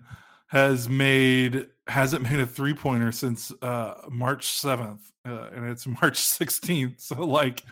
has 0.49 0.89
made 0.89 1.67
hasn't 1.89 2.23
made 2.23 2.41
a 2.41 2.47
three 2.47 2.75
pointer 2.75 3.13
since 3.13 3.53
uh, 3.63 3.95
March 4.11 4.47
seventh, 4.47 5.11
uh, 5.27 5.49
and 5.55 5.69
it's 5.71 5.87
March 6.03 6.19
sixteenth. 6.19 7.01
So 7.01 7.25
like, 7.25 7.65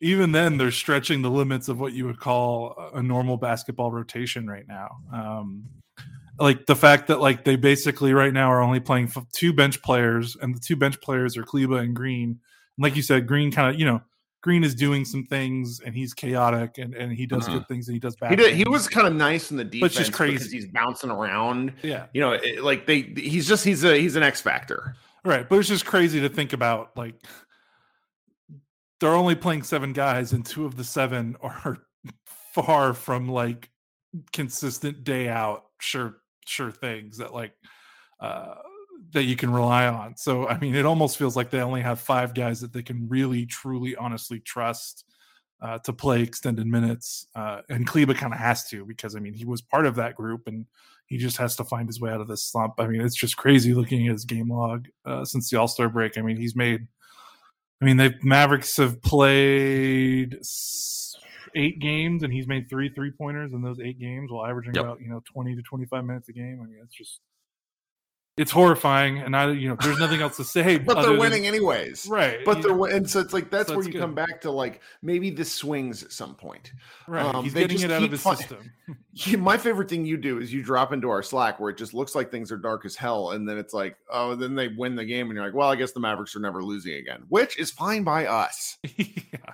even 0.00 0.32
then, 0.32 0.56
they're 0.56 0.70
stretching 0.70 1.22
the 1.22 1.30
limits 1.30 1.68
of 1.68 1.78
what 1.78 1.92
you 1.92 2.06
would 2.06 2.18
call 2.18 2.90
a 2.94 3.02
normal 3.02 3.36
basketball 3.36 3.92
rotation 3.92 4.48
right 4.48 4.66
now. 4.66 4.98
Um, 5.12 5.64
like 6.38 6.66
the 6.66 6.76
fact 6.76 7.08
that 7.08 7.20
like 7.20 7.44
they 7.44 7.56
basically 7.56 8.12
right 8.12 8.32
now 8.32 8.50
are 8.50 8.60
only 8.60 8.80
playing 8.80 9.10
two 9.32 9.52
bench 9.52 9.82
players, 9.82 10.36
and 10.40 10.54
the 10.54 10.60
two 10.60 10.76
bench 10.76 11.00
players 11.00 11.36
are 11.36 11.44
Kleber 11.44 11.78
and 11.78 11.94
Green. 11.94 12.30
And 12.76 12.82
like 12.82 12.96
you 12.96 13.02
said, 13.02 13.26
Green 13.26 13.52
kind 13.52 13.72
of 13.72 13.78
you 13.78 13.86
know 13.86 14.02
Green 14.42 14.64
is 14.64 14.74
doing 14.74 15.04
some 15.04 15.24
things 15.24 15.80
and 15.80 15.94
he's 15.94 16.12
chaotic 16.12 16.76
and, 16.76 16.94
and 16.94 17.10
he 17.12 17.24
does 17.24 17.46
uh-huh. 17.46 17.58
good 17.58 17.68
things 17.68 17.88
and 17.88 17.94
he 17.94 17.98
does 17.98 18.14
bad. 18.16 18.30
He 18.30 18.36
did, 18.36 18.54
he 18.54 18.64
was 18.68 18.88
kind 18.88 19.06
of 19.06 19.14
nice 19.14 19.50
in 19.50 19.56
the 19.56 19.64
defense, 19.64 19.94
but 19.94 19.98
just 19.98 20.12
crazy 20.12 20.34
because 20.34 20.52
he's 20.52 20.66
bouncing 20.66 21.10
around. 21.10 21.72
Yeah, 21.82 22.06
you 22.12 22.20
know, 22.20 22.32
it, 22.32 22.62
like 22.62 22.86
they 22.86 23.00
he's 23.16 23.48
just 23.48 23.64
he's 23.64 23.84
a 23.84 23.96
he's 23.96 24.16
an 24.16 24.22
X 24.22 24.40
factor. 24.40 24.96
Right, 25.24 25.48
but 25.48 25.58
it's 25.58 25.68
just 25.68 25.86
crazy 25.86 26.20
to 26.20 26.28
think 26.28 26.52
about 26.52 26.96
like 26.96 27.14
they're 29.00 29.14
only 29.14 29.34
playing 29.34 29.62
seven 29.62 29.92
guys, 29.92 30.32
and 30.32 30.44
two 30.44 30.66
of 30.66 30.76
the 30.76 30.84
seven 30.84 31.36
are 31.40 31.78
far 32.52 32.92
from 32.92 33.28
like 33.28 33.70
consistent 34.32 35.04
day 35.04 35.28
out 35.28 35.64
sure 35.80 36.18
sure 36.48 36.70
things 36.70 37.18
that 37.18 37.34
like 37.34 37.52
uh 38.20 38.54
that 39.12 39.24
you 39.24 39.36
can 39.36 39.52
rely 39.52 39.86
on. 39.86 40.16
So 40.16 40.48
I 40.48 40.58
mean, 40.58 40.74
it 40.74 40.86
almost 40.86 41.18
feels 41.18 41.36
like 41.36 41.50
they 41.50 41.60
only 41.60 41.82
have 41.82 42.00
five 42.00 42.34
guys 42.34 42.60
that 42.60 42.72
they 42.72 42.82
can 42.82 43.08
really, 43.08 43.46
truly, 43.46 43.96
honestly 43.96 44.40
trust 44.40 45.04
uh, 45.60 45.78
to 45.78 45.92
play 45.92 46.22
extended 46.22 46.66
minutes. 46.66 47.26
Uh, 47.34 47.62
and 47.68 47.86
Kleber 47.86 48.14
kind 48.14 48.32
of 48.32 48.38
has 48.38 48.68
to 48.68 48.84
because 48.84 49.16
I 49.16 49.20
mean 49.20 49.34
he 49.34 49.44
was 49.44 49.62
part 49.62 49.86
of 49.86 49.96
that 49.96 50.14
group 50.14 50.46
and 50.46 50.66
he 51.06 51.18
just 51.18 51.36
has 51.36 51.54
to 51.56 51.64
find 51.64 51.88
his 51.88 52.00
way 52.00 52.10
out 52.10 52.20
of 52.20 52.28
this 52.28 52.42
slump. 52.42 52.74
I 52.78 52.86
mean, 52.86 53.00
it's 53.00 53.16
just 53.16 53.36
crazy 53.36 53.74
looking 53.74 54.06
at 54.06 54.12
his 54.12 54.24
game 54.24 54.50
log 54.50 54.88
uh, 55.04 55.24
since 55.24 55.50
the 55.50 55.58
All 55.58 55.68
Star 55.68 55.88
break. 55.88 56.16
I 56.18 56.22
mean, 56.22 56.36
he's 56.36 56.56
made. 56.56 56.86
I 57.80 57.84
mean, 57.84 57.96
the 57.96 58.14
Mavericks 58.22 58.76
have 58.78 59.02
played 59.02 60.38
eight 61.54 61.80
games 61.80 62.22
and 62.22 62.32
he's 62.32 62.46
made 62.46 62.68
three 62.68 62.88
three 62.88 63.10
pointers 63.10 63.52
in 63.52 63.62
those 63.62 63.80
eight 63.80 63.98
games 63.98 64.30
while 64.30 64.46
averaging 64.46 64.74
yep. 64.74 64.84
about 64.84 65.00
you 65.00 65.08
know 65.08 65.22
twenty 65.24 65.54
to 65.54 65.62
twenty 65.62 65.86
five 65.86 66.04
minutes 66.04 66.28
a 66.28 66.32
game. 66.32 66.60
I 66.62 66.66
mean, 66.66 66.80
it's 66.82 66.94
just 66.94 67.20
it's 68.36 68.50
horrifying, 68.50 69.18
and 69.18 69.36
I, 69.36 69.52
you 69.52 69.68
know, 69.68 69.76
there's 69.80 70.00
nothing 70.00 70.20
else 70.20 70.36
to 70.38 70.44
say. 70.44 70.76
but 70.78 71.02
they're 71.02 71.16
winning 71.16 71.42
than, 71.42 71.54
anyways, 71.54 72.08
right? 72.08 72.40
But 72.44 72.62
they're 72.62 72.76
and 72.86 73.08
so 73.08 73.20
it's 73.20 73.32
like 73.32 73.48
that's 73.48 73.68
so 73.68 73.76
where 73.76 73.84
you 73.84 73.92
good. 73.92 74.00
come 74.00 74.14
back 74.14 74.40
to 74.40 74.50
like 74.50 74.80
maybe 75.02 75.30
this 75.30 75.52
swings 75.52 76.02
at 76.02 76.10
some 76.10 76.34
point, 76.34 76.72
right? 77.06 77.32
Um, 77.32 77.44
He's 77.44 77.54
getting 77.54 77.80
it 77.80 77.92
out 77.92 78.02
of 78.02 78.10
his 78.10 78.22
fun- 78.22 78.36
system. 78.36 78.72
my 79.38 79.56
favorite 79.56 79.88
thing 79.88 80.04
you 80.04 80.16
do 80.16 80.40
is 80.40 80.52
you 80.52 80.64
drop 80.64 80.92
into 80.92 81.08
our 81.10 81.22
Slack 81.22 81.60
where 81.60 81.70
it 81.70 81.78
just 81.78 81.94
looks 81.94 82.16
like 82.16 82.32
things 82.32 82.50
are 82.50 82.56
dark 82.56 82.84
as 82.84 82.96
hell, 82.96 83.30
and 83.30 83.48
then 83.48 83.56
it's 83.56 83.72
like, 83.72 83.96
oh, 84.10 84.34
then 84.34 84.56
they 84.56 84.66
win 84.66 84.96
the 84.96 85.04
game, 85.04 85.28
and 85.28 85.36
you're 85.36 85.44
like, 85.44 85.54
well, 85.54 85.70
I 85.70 85.76
guess 85.76 85.92
the 85.92 86.00
Mavericks 86.00 86.34
are 86.34 86.40
never 86.40 86.62
losing 86.64 86.94
again, 86.94 87.22
which 87.28 87.56
is 87.56 87.70
fine 87.70 88.02
by 88.02 88.26
us. 88.26 88.78
yeah 88.96 89.52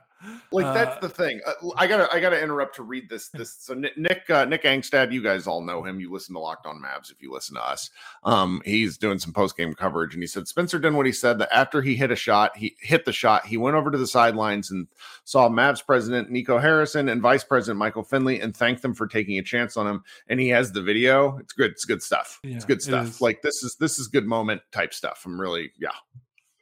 like 0.52 0.74
that's 0.74 0.96
uh, 0.96 1.00
the 1.00 1.08
thing. 1.08 1.40
Uh, 1.46 1.52
i 1.76 1.86
gotta 1.86 2.12
i 2.14 2.20
gotta 2.20 2.40
interrupt 2.40 2.74
to 2.76 2.82
read 2.82 3.08
this 3.08 3.28
this 3.28 3.56
so 3.60 3.74
nick 3.74 4.28
uh, 4.30 4.44
nick 4.44 4.64
angstadt 4.64 5.12
you 5.12 5.22
guys 5.22 5.46
all 5.46 5.60
know 5.60 5.82
him. 5.84 6.00
You 6.00 6.12
listen 6.12 6.34
to 6.34 6.40
locked 6.40 6.66
on 6.66 6.82
mavs 6.82 7.10
if 7.10 7.22
you 7.22 7.32
listen 7.32 7.54
to 7.56 7.62
us. 7.64 7.90
Um 8.24 8.60
he's 8.64 8.98
doing 8.98 9.18
some 9.18 9.32
post-game 9.32 9.74
coverage 9.74 10.14
and 10.14 10.22
he 10.22 10.26
said 10.26 10.48
spencer 10.48 10.78
dinwiddie 10.78 11.12
said 11.12 11.38
that 11.38 11.54
after 11.54 11.82
he 11.82 11.94
hit 11.96 12.10
a 12.10 12.16
shot 12.16 12.56
he 12.56 12.76
hit 12.80 13.04
the 13.04 13.12
shot 13.12 13.46
he 13.46 13.56
went 13.56 13.76
over 13.76 13.90
to 13.90 13.98
the 13.98 14.06
sidelines 14.06 14.70
and 14.70 14.88
saw 15.24 15.48
mavs 15.48 15.84
president 15.84 16.30
nico 16.30 16.58
harrison 16.58 17.08
and 17.08 17.22
vice 17.22 17.44
president 17.44 17.78
michael 17.78 18.02
finley 18.02 18.40
and 18.40 18.56
thanked 18.56 18.82
them 18.82 18.94
for 18.94 19.06
taking 19.06 19.38
a 19.38 19.42
chance 19.42 19.76
on 19.76 19.86
him 19.86 20.02
and 20.28 20.40
he 20.40 20.48
has 20.48 20.72
the 20.72 20.82
video. 20.82 21.38
It's 21.38 21.52
good 21.52 21.70
it's 21.72 21.84
good 21.84 22.02
stuff. 22.02 22.40
Yeah, 22.42 22.56
it's 22.56 22.64
good 22.64 22.82
stuff. 22.82 23.16
it 23.16 23.20
like 23.20 23.42
this 23.42 23.62
is 23.62 23.76
this 23.76 23.98
is 23.98 24.08
good 24.08 24.26
moment 24.26 24.62
type 24.72 24.92
stuff. 24.94 25.22
I'm 25.24 25.40
really 25.40 25.70
yeah. 25.78 25.90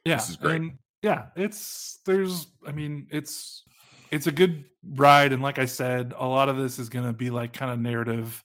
Yeah 0.05 0.15
this 0.15 0.29
is 0.29 0.35
great. 0.35 0.55
and- 0.55 0.77
yeah 1.01 1.27
it's 1.37 1.99
there's 2.05 2.47
i 2.67 2.71
mean 2.73 3.07
it's 3.09 3.63
it's 4.11 4.27
a 4.27 4.31
good 4.31 4.65
ride 4.83 5.33
and 5.33 5.41
like 5.41 5.59
i 5.59 5.65
said 5.65 6.13
a 6.17 6.25
lot 6.25 6.49
of 6.49 6.57
this 6.57 6.79
is 6.79 6.89
going 6.89 7.05
to 7.05 7.13
be 7.13 7.29
like 7.29 7.53
kind 7.53 7.71
of 7.71 7.79
narrative 7.79 8.43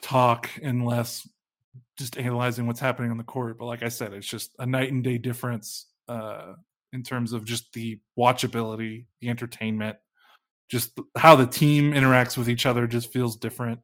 talk 0.00 0.48
and 0.62 0.86
less 0.86 1.28
just 1.98 2.16
analyzing 2.18 2.66
what's 2.66 2.80
happening 2.80 3.10
on 3.10 3.18
the 3.18 3.24
court 3.24 3.58
but 3.58 3.66
like 3.66 3.82
i 3.82 3.88
said 3.88 4.12
it's 4.12 4.26
just 4.26 4.54
a 4.58 4.66
night 4.66 4.90
and 4.92 5.04
day 5.04 5.18
difference 5.18 5.86
uh 6.08 6.54
in 6.92 7.02
terms 7.02 7.32
of 7.32 7.44
just 7.44 7.72
the 7.72 8.00
watchability 8.18 9.06
the 9.20 9.28
entertainment 9.28 9.96
just 10.70 10.98
how 11.16 11.34
the 11.34 11.46
team 11.46 11.92
interacts 11.92 12.38
with 12.38 12.48
each 12.48 12.64
other 12.64 12.86
just 12.86 13.12
feels 13.12 13.36
different. 13.36 13.80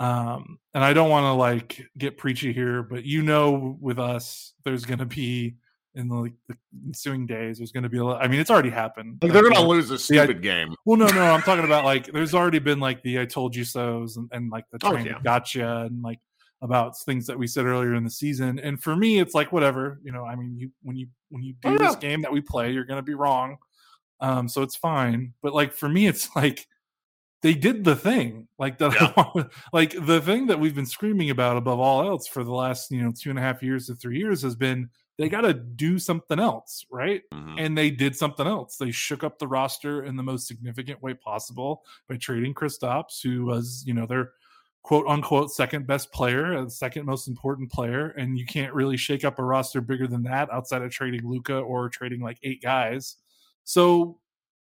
Um 0.00 0.58
and 0.74 0.82
i 0.82 0.92
don't 0.92 1.10
want 1.10 1.24
to 1.24 1.32
like 1.32 1.86
get 1.96 2.18
preachy 2.18 2.52
here 2.52 2.82
but 2.82 3.04
you 3.04 3.22
know 3.22 3.76
with 3.80 3.98
us 3.98 4.54
there's 4.64 4.84
going 4.84 4.98
to 4.98 5.06
be 5.06 5.56
in 5.94 6.08
the, 6.08 6.14
like 6.14 6.32
the 6.48 6.56
ensuing 6.86 7.26
days. 7.26 7.58
There's 7.58 7.72
going 7.72 7.82
to 7.82 7.88
be 7.88 7.98
a 7.98 8.04
lot. 8.04 8.22
I 8.22 8.28
mean, 8.28 8.40
it's 8.40 8.50
already 8.50 8.70
happened. 8.70 9.18
Like 9.22 9.32
they're 9.32 9.42
going 9.42 9.54
to 9.54 9.66
lose 9.66 9.90
a 9.90 9.98
stupid 9.98 10.38
the, 10.38 10.40
game. 10.40 10.74
Well, 10.84 10.96
no, 10.96 11.06
no, 11.06 11.22
I'm 11.22 11.42
talking 11.42 11.64
about 11.64 11.84
like 11.84 12.06
there's 12.06 12.34
already 12.34 12.58
been 12.58 12.80
like 12.80 13.02
the 13.02 13.20
"I 13.20 13.24
told 13.24 13.54
you 13.56 13.64
so"s 13.64 14.16
and, 14.16 14.28
and 14.32 14.50
like 14.50 14.64
the 14.70 14.78
oh, 14.84 14.96
yeah. 14.96 15.18
gotcha 15.22 15.86
and 15.86 16.02
like 16.02 16.18
about 16.62 16.98
things 16.98 17.26
that 17.26 17.38
we 17.38 17.46
said 17.46 17.64
earlier 17.64 17.94
in 17.94 18.04
the 18.04 18.10
season. 18.10 18.58
And 18.58 18.82
for 18.82 18.94
me, 18.94 19.18
it's 19.18 19.34
like 19.34 19.52
whatever. 19.52 20.00
You 20.02 20.12
know, 20.12 20.24
I 20.24 20.36
mean, 20.36 20.56
you 20.58 20.70
when 20.82 20.96
you 20.96 21.08
when 21.30 21.42
you 21.42 21.54
do 21.62 21.70
oh, 21.70 21.78
this 21.78 21.96
game 21.96 22.22
that 22.22 22.32
we 22.32 22.40
play, 22.40 22.70
you're 22.70 22.84
going 22.84 22.98
to 22.98 23.02
be 23.02 23.14
wrong. 23.14 23.56
Um, 24.20 24.48
so 24.48 24.62
it's 24.62 24.76
fine. 24.76 25.32
But 25.42 25.54
like 25.54 25.72
for 25.72 25.88
me, 25.88 26.06
it's 26.06 26.28
like 26.36 26.66
they 27.42 27.54
did 27.54 27.84
the 27.84 27.96
thing 27.96 28.48
like 28.58 28.78
the 28.78 28.90
yeah. 28.90 29.44
like 29.72 29.94
the 30.06 30.20
thing 30.20 30.46
that 30.46 30.60
we've 30.60 30.74
been 30.74 30.86
screaming 30.86 31.30
about 31.30 31.56
above 31.56 31.80
all 31.80 32.06
else 32.06 32.26
for 32.26 32.44
the 32.44 32.52
last 32.52 32.90
you 32.90 33.02
know 33.02 33.12
two 33.18 33.30
and 33.30 33.38
a 33.38 33.42
half 33.42 33.62
years 33.62 33.86
to 33.86 33.94
three 33.94 34.18
years 34.18 34.42
has 34.42 34.54
been 34.54 34.88
they 35.18 35.28
got 35.28 35.42
to 35.42 35.52
do 35.52 35.98
something 35.98 36.38
else, 36.38 36.86
right? 36.90 37.22
Mm-hmm. 37.32 37.58
And 37.58 37.76
they 37.76 37.90
did 37.90 38.16
something 38.16 38.46
else. 38.46 38.76
They 38.76 38.90
shook 38.90 39.22
up 39.22 39.38
the 39.38 39.48
roster 39.48 40.04
in 40.04 40.16
the 40.16 40.22
most 40.22 40.46
significant 40.46 41.02
way 41.02 41.14
possible 41.14 41.82
by 42.08 42.16
trading 42.16 42.54
Kristaps, 42.54 43.22
who 43.22 43.44
was, 43.44 43.84
you 43.86 43.94
know, 43.94 44.06
their 44.06 44.32
quote 44.82 45.06
unquote 45.06 45.50
second 45.50 45.86
best 45.86 46.10
player, 46.12 46.56
uh, 46.56 46.64
the 46.64 46.70
second 46.70 47.04
most 47.04 47.28
important 47.28 47.70
player. 47.70 48.08
And 48.16 48.38
you 48.38 48.46
can't 48.46 48.72
really 48.72 48.96
shake 48.96 49.24
up 49.24 49.38
a 49.38 49.44
roster 49.44 49.80
bigger 49.80 50.06
than 50.06 50.22
that 50.22 50.50
outside 50.50 50.82
of 50.82 50.90
trading 50.90 51.28
Luka 51.28 51.58
or 51.58 51.88
trading 51.90 52.20
like 52.20 52.38
eight 52.42 52.62
guys. 52.62 53.16
So, 53.64 54.18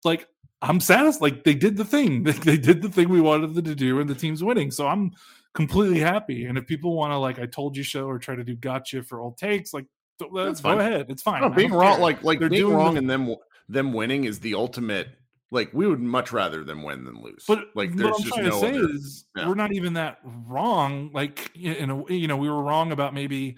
like, 0.05 0.27
I'm 0.63 0.81
satisfied. 0.81 1.23
Like, 1.23 1.45
they 1.45 1.55
did 1.55 1.77
the 1.77 1.85
thing. 1.85 2.25
They, 2.45 2.57
did 2.57 2.83
the 2.83 2.89
thing 2.89 3.09
we 3.09 3.21
wanted 3.21 3.55
them 3.55 3.65
to 3.65 3.75
do, 3.75 4.01
and 4.01 4.11
the 4.11 4.15
team's 4.15 4.43
winning. 4.43 4.71
So 4.71 4.87
I'm 4.89 5.13
completely 5.55 6.01
happy. 6.01 6.47
And 6.47 6.59
if 6.59 6.67
people 6.67 6.95
want 6.97 7.13
to 7.13 7.19
like 7.19 7.39
I 7.39 7.47
told 7.47 7.77
you 7.77 7.85
so 7.85 8.07
or 8.07 8.19
try 8.19 8.35
to 8.35 8.45
do 8.45 8.57
gotcha 8.57 9.03
for 9.03 9.21
old 9.21 9.39
takes, 9.39 9.73
like 9.73 9.87
that's 10.35 10.61
go 10.61 10.79
ahead. 10.79 11.07
It's 11.09 11.23
fine. 11.23 11.43
No, 11.43 11.49
being 11.51 11.73
wrong, 11.73 11.95
care. 11.95 12.03
like 12.03 12.23
like 12.23 12.39
They're 12.39 12.49
being 12.49 12.73
wrong 12.73 12.95
the, 12.95 12.99
and 12.99 13.11
them 13.11 13.35
them 13.69 13.93
winning 13.93 14.25
is 14.25 14.41
the 14.41 14.55
ultimate. 14.55 15.09
Like 15.53 15.71
we 15.73 15.87
would 15.87 16.01
much 16.01 16.33
rather 16.33 16.63
them 16.63 16.83
win 16.83 17.05
than 17.05 17.21
lose. 17.23 17.45
But 17.47 17.65
like 17.75 17.95
there's 17.97 18.13
what 18.13 18.25
I'm 18.25 18.29
trying 18.29 18.45
no 18.45 18.51
to 18.51 18.59
say 18.61 18.69
other, 18.71 18.91
is 18.93 19.25
yeah. 19.37 19.49
we're 19.49 19.55
not 19.55 19.73
even 19.73 19.95
that 19.95 20.19
wrong. 20.47 21.11
Like 21.13 21.51
in 21.57 21.91
a 21.91 22.13
you 22.13 22.29
know 22.29 22.37
we 22.37 22.49
were 22.49 22.63
wrong 22.63 22.93
about 22.93 23.15
maybe 23.15 23.57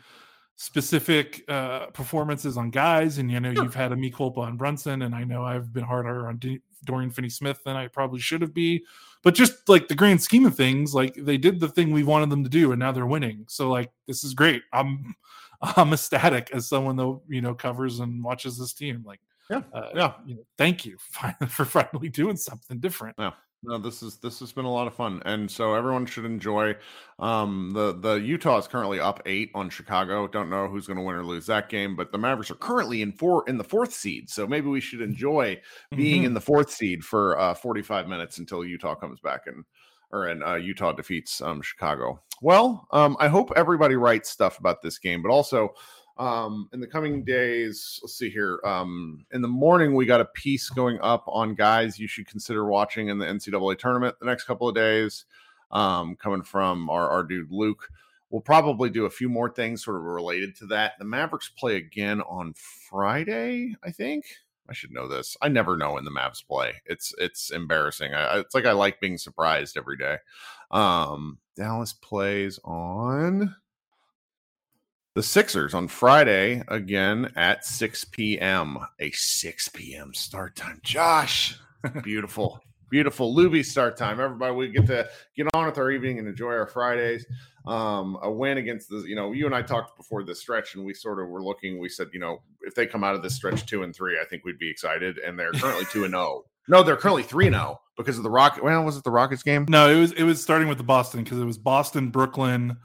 specific 0.57 1.45
uh 1.49 1.87
performances 1.87 2.57
on 2.57 2.71
guys, 2.71 3.19
and 3.19 3.31
you 3.31 3.41
know 3.41 3.51
you've 3.51 3.75
had 3.75 3.93
a 3.93 3.97
me 3.97 4.11
culpa 4.11 4.41
on 4.41 4.57
Brunson, 4.57 5.03
and 5.03 5.15
I 5.15 5.25
know 5.25 5.45
I've 5.45 5.73
been 5.73 5.85
harder 5.85 6.29
on 6.29 6.39
D- 6.39 6.63
Dorian 6.85 7.11
Finney-Smith 7.11 7.63
than 7.65 7.77
I 7.77 7.89
probably 7.89 8.21
should 8.21 8.43
have 8.43 8.55
be. 8.55 8.85
But 9.23 9.35
just 9.35 9.69
like 9.69 9.89
the 9.89 9.95
grand 9.95 10.23
scheme 10.23 10.47
of 10.47 10.57
things, 10.57 10.95
like 10.95 11.15
they 11.15 11.37
did 11.37 11.61
the 11.61 11.69
thing 11.69 11.93
we 11.93 12.03
wanted 12.03 12.31
them 12.31 12.43
to 12.43 12.51
do, 12.51 12.73
and 12.73 12.81
now 12.81 12.93
they're 12.93 13.07
winning. 13.07 13.45
So 13.49 13.71
like 13.71 13.91
this 14.07 14.25
is 14.25 14.35
great. 14.35 14.63
I'm 14.73 15.15
I'm 15.63 15.93
ecstatic 15.93 16.51
as 16.53 16.69
someone 16.69 16.97
that 16.97 17.21
you 17.29 17.41
know 17.41 17.55
covers 17.55 18.01
and 18.01 18.23
watches 18.23 18.59
this 18.59 18.73
team. 18.73 19.05
Like, 19.07 19.21
yeah, 19.49 19.63
uh, 19.73 19.91
yeah. 19.95 20.13
You 20.27 20.37
know, 20.37 20.47
thank 20.59 20.85
you 20.85 20.97
for 21.49 21.65
finally 21.65 22.09
doing 22.09 22.37
something 22.37 22.79
different. 22.81 23.17
Yeah. 23.19 23.33
No, 23.65 23.79
this 23.79 24.03
is 24.03 24.17
this 24.17 24.41
has 24.41 24.53
been 24.53 24.65
a 24.65 24.73
lot 24.73 24.89
of 24.89 24.95
fun, 24.95 25.23
and 25.25 25.49
so 25.49 25.75
everyone 25.75 26.05
should 26.05 26.25
enjoy. 26.25 26.75
Um, 27.21 27.71
the 27.73 27.93
the 27.93 28.15
Utah 28.15 28.59
is 28.59 28.67
currently 28.67 28.99
up 28.99 29.23
eight 29.25 29.53
on 29.55 29.71
Chicago. 29.71 30.27
Don't 30.27 30.51
know 30.51 30.67
who's 30.67 30.89
going 30.89 30.97
to 30.97 31.03
win 31.05 31.15
or 31.15 31.25
lose 31.25 31.47
that 31.47 31.69
game, 31.69 31.95
but 31.95 32.11
the 32.11 32.19
Mavericks 32.19 32.51
are 32.51 32.57
currently 32.57 33.03
in 33.03 33.13
four 33.13 33.45
in 33.47 33.59
the 33.59 33.65
fourth 33.65 33.93
seed. 33.93 34.29
So 34.29 34.49
maybe 34.49 34.69
we 34.69 34.81
should 34.81 35.01
enjoy 35.01 35.61
being 35.95 36.23
mm-hmm. 36.23 36.27
in 36.27 36.35
the 36.35 36.41
fourth 36.41 36.73
seed 36.73 37.05
for 37.05 37.39
uh, 37.39 37.55
forty 37.55 37.83
five 37.83 38.09
minutes 38.09 38.39
until 38.39 38.65
Utah 38.65 38.97
comes 38.97 39.21
back 39.21 39.43
and 39.47 39.65
or 40.11 40.29
in 40.29 40.43
uh, 40.43 40.57
Utah 40.57 40.93
defeats 40.93 41.41
um, 41.41 41.63
Chicago. 41.63 42.21
Well, 42.41 42.89
um, 42.91 43.17
I 43.21 43.29
hope 43.29 43.53
everybody 43.55 43.95
writes 43.95 44.29
stuff 44.29 44.59
about 44.59 44.83
this 44.83 44.99
game, 44.99 45.23
but 45.23 45.31
also 45.31 45.75
um, 46.19 46.69
in 46.73 46.81
the 46.81 46.87
coming 46.87 47.25
days, 47.25 48.01
let's 48.03 48.17
see 48.17 48.31
here. 48.31 48.61
Um, 48.65 49.25
in 49.33 49.43
the 49.43 49.49
morning, 49.49 49.95
we 49.95 50.07
got 50.07 50.21
a 50.21 50.27
piece 50.27 50.69
going 50.69 50.99
up 51.01 51.25
on 51.27 51.55
guys 51.55 51.99
you 51.99 52.07
should 52.07 52.27
consider 52.27 52.67
watching 52.67 53.09
in 53.09 53.19
the 53.19 53.27
NCAA 53.27 53.79
tournament 53.79 54.17
the 54.21 54.27
next 54.27 54.45
couple 54.45 54.69
of 54.69 54.75
days, 54.75 55.25
um, 55.71 56.17
coming 56.17 56.43
from 56.43 56.91
our, 56.91 57.09
our 57.09 57.23
dude 57.25 57.51
Luke. 57.51 57.89
We'll 58.31 58.41
probably 58.41 58.89
do 58.89 59.05
a 59.05 59.11
few 59.11 59.29
more 59.29 59.51
things 59.51 59.85
sort 59.85 59.97
of 59.97 60.05
related 60.05 60.57
to 60.57 60.67
that. 60.67 60.93
The 60.99 61.05
Mavericks 61.05 61.51
play 61.51 61.77
again 61.77 62.23
on 62.23 62.55
Friday, 62.55 63.75
I 63.83 63.91
think. 63.91 64.25
I 64.69 64.75
should 64.75 64.93
know 64.93 65.09
this. 65.09 65.37
I 65.43 65.49
never 65.49 65.77
know 65.77 65.95
when 65.95 66.05
the 66.05 66.11
Mavs 66.11 66.47
play. 66.47 66.73
It's 66.87 67.13
it's 67.19 67.51
embarrassing. 67.51 68.15
I, 68.15 68.39
it's 68.39 68.55
like 68.55 68.65
I 68.65 68.73
like 68.73 69.01
being 69.01 69.19
surprised 69.19 69.77
every 69.77 69.99
day. 69.99 70.17
Um, 70.71 71.39
Dallas 71.57 71.93
plays 71.93 72.59
on 72.65 73.55
the 75.15 75.23
Sixers 75.23 75.75
on 75.75 75.89
Friday 75.89 76.63
again 76.69 77.33
at 77.37 77.65
6 77.65 78.05
p.m. 78.07 78.79
A 78.99 79.11
6 79.11 79.69
p.m. 79.69 80.15
start 80.15 80.57
time. 80.57 80.81
Josh, 80.83 81.59
beautiful, 82.03 82.61
beautiful 82.91 83.35
Luby 83.35 83.65
start 83.65 83.97
time. 83.97 84.21
Everybody, 84.21 84.55
we 84.55 84.69
get 84.69 84.87
to 84.87 85.09
get 85.37 85.49
on 85.55 85.67
with 85.67 85.79
our 85.79 85.91
evening 85.91 86.19
and 86.19 86.29
enjoy 86.29 86.53
our 86.53 86.67
Fridays 86.67 87.27
um, 87.67 88.19
a 88.23 88.31
win 88.31 88.59
against 88.59 88.89
the, 88.89 89.05
you 89.07 89.15
know, 89.15 89.33
you 89.33 89.47
and 89.47 89.55
I 89.55 89.63
talked 89.63 89.97
before 89.97 90.25
the 90.25 90.35
stretch 90.35 90.75
and 90.75 90.85
we 90.85 90.95
sort 90.95 91.21
of 91.21 91.29
were 91.29 91.43
looking, 91.43 91.79
we 91.79 91.89
said, 91.89 92.09
you 92.13 92.21
know, 92.21 92.43
if 92.63 92.75
they 92.75 92.87
come 92.87 93.05
out 93.05 93.15
of 93.15 93.23
this 93.23 93.37
stretch 93.37 93.67
two 93.67 93.83
and 93.83 93.95
three, 93.95 94.19
I 94.21 94.25
think 94.25 94.45
we'd 94.45 94.59
be 94.59 94.71
excited. 94.71 95.19
And 95.19 95.39
they're 95.39 95.53
currently 95.53 95.87
two 95.87 96.05
and 96.05 96.15
oh. 96.15 96.47
No, 96.69 96.85
they're 96.85 96.97
currently 96.97 97.25
three 97.25 97.49
and 97.49 97.57
oh 97.57 97.81
because 97.97 98.17
of 98.19 98.23
the 98.23 98.31
Rocket. 98.31 98.63
Well, 98.63 98.85
was 98.85 98.97
it 98.97 99.03
the 99.03 99.11
Rockets 99.11 99.43
game? 99.43 99.67
No, 99.69 99.91
it 99.91 99.99
was, 99.99 100.13
it 100.13 100.23
was 100.23 100.41
starting 100.41 100.69
with 100.69 100.79
the 100.79 100.85
Boston 100.85 101.25
because 101.25 101.39
it 101.39 101.45
was 101.45 101.59
Boston, 101.59 102.11
Brooklyn, 102.11 102.77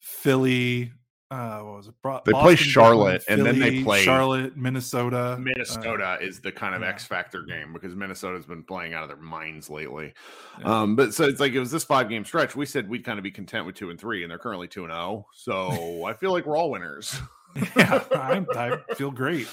Philly, 0.00 0.92
uh, 1.32 1.60
what 1.60 1.76
was 1.76 1.88
it? 1.88 1.94
Bro- 2.02 2.20
They 2.26 2.32
play 2.32 2.56
Charlotte, 2.56 3.24
Brooklyn, 3.26 3.38
and 3.38 3.46
then 3.46 3.58
they 3.58 3.82
play 3.82 4.02
Charlotte, 4.02 4.54
Minnesota. 4.54 5.32
uh, 5.32 5.36
Minnesota 5.38 6.18
is 6.20 6.40
the 6.40 6.52
kind 6.52 6.74
of 6.74 6.82
yeah. 6.82 6.88
X 6.88 7.06
factor 7.06 7.42
game 7.42 7.72
because 7.72 7.96
Minnesota's 7.96 8.44
been 8.44 8.62
playing 8.62 8.92
out 8.92 9.02
of 9.02 9.08
their 9.08 9.16
minds 9.16 9.70
lately. 9.70 10.12
Yeah. 10.60 10.82
Um, 10.82 10.94
but 10.94 11.14
so 11.14 11.24
it's 11.24 11.40
like 11.40 11.52
it 11.52 11.58
was 11.60 11.70
this 11.70 11.84
five 11.84 12.10
game 12.10 12.26
stretch. 12.26 12.54
We 12.54 12.66
said 12.66 12.86
we'd 12.86 13.02
kind 13.04 13.18
of 13.18 13.22
be 13.22 13.30
content 13.30 13.64
with 13.64 13.76
two 13.76 13.88
and 13.88 13.98
three, 13.98 14.22
and 14.22 14.30
they're 14.30 14.38
currently 14.38 14.68
two 14.68 14.84
and 14.84 14.92
zero. 14.92 15.26
So 15.32 16.04
I 16.06 16.12
feel 16.12 16.32
like 16.32 16.44
we're 16.44 16.58
all 16.58 16.70
winners. 16.70 17.18
yeah, 17.76 18.04
I, 18.12 18.44
I 18.54 18.94
feel 18.94 19.10
great. 19.10 19.48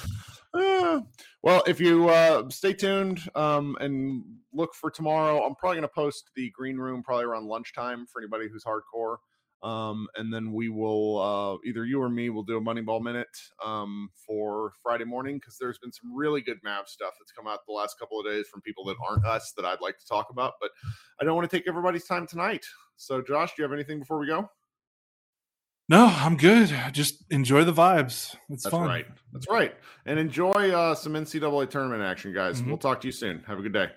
Uh, 0.53 0.99
well, 1.43 1.63
if 1.65 1.79
you 1.79 2.09
uh, 2.09 2.49
stay 2.49 2.73
tuned 2.73 3.21
um, 3.35 3.77
and 3.79 4.23
look 4.51 4.73
for 4.73 4.91
tomorrow, 4.91 5.45
I'm 5.45 5.55
probably 5.55 5.77
going 5.77 5.87
to 5.87 5.93
post 5.93 6.31
the 6.35 6.49
green 6.49 6.77
room 6.77 7.03
probably 7.03 7.23
around 7.23 7.45
lunchtime 7.45 8.05
for 8.05 8.21
anybody 8.21 8.49
who's 8.51 8.65
hardcore. 8.65 9.17
Um, 9.61 10.07
and 10.15 10.33
then 10.33 10.53
we 10.53 10.69
will 10.69 11.19
uh, 11.19 11.57
either 11.67 11.85
you 11.85 12.01
or 12.01 12.09
me 12.09 12.29
will 12.29 12.43
do 12.43 12.57
a 12.57 12.61
Moneyball 12.61 13.01
minute 13.01 13.27
um, 13.63 14.09
for 14.25 14.71
Friday 14.81 15.03
morning 15.03 15.35
because 15.37 15.57
there's 15.59 15.77
been 15.79 15.91
some 15.91 16.15
really 16.15 16.41
good 16.41 16.59
map 16.63 16.87
stuff 16.87 17.15
that's 17.19 17.31
come 17.33 17.45
out 17.47 17.59
the 17.67 17.73
last 17.73 17.99
couple 17.99 18.19
of 18.19 18.25
days 18.25 18.47
from 18.47 18.61
people 18.61 18.85
that 18.85 18.95
aren't 19.07 19.25
us 19.25 19.51
that 19.57 19.65
I'd 19.65 19.81
like 19.81 19.97
to 19.99 20.05
talk 20.07 20.27
about. 20.31 20.53
But 20.61 20.71
I 21.19 21.25
don't 21.25 21.35
want 21.35 21.49
to 21.49 21.57
take 21.57 21.67
everybody's 21.67 22.05
time 22.05 22.25
tonight. 22.25 22.65
So, 22.95 23.21
Josh, 23.21 23.49
do 23.55 23.61
you 23.61 23.63
have 23.63 23.73
anything 23.73 23.99
before 23.99 24.19
we 24.19 24.27
go? 24.27 24.49
No, 25.89 26.05
I'm 26.05 26.37
good. 26.37 26.73
Just 26.91 27.25
enjoy 27.31 27.63
the 27.63 27.73
vibes. 27.73 28.35
It's 28.49 28.63
That's 28.63 28.71
fun. 28.71 28.87
right. 28.87 29.07
That's 29.33 29.47
right. 29.49 29.75
And 30.05 30.19
enjoy 30.19 30.71
uh, 30.71 30.93
some 30.93 31.13
NCAA 31.13 31.69
tournament 31.69 32.03
action, 32.03 32.31
guys. 32.31 32.61
Mhm. 32.61 32.67
We'll 32.67 32.77
talk 32.77 33.01
to 33.01 33.07
you 33.07 33.11
soon. 33.11 33.43
Have 33.47 33.57
a 33.57 33.61
good 33.63 33.73
day. 33.73 33.87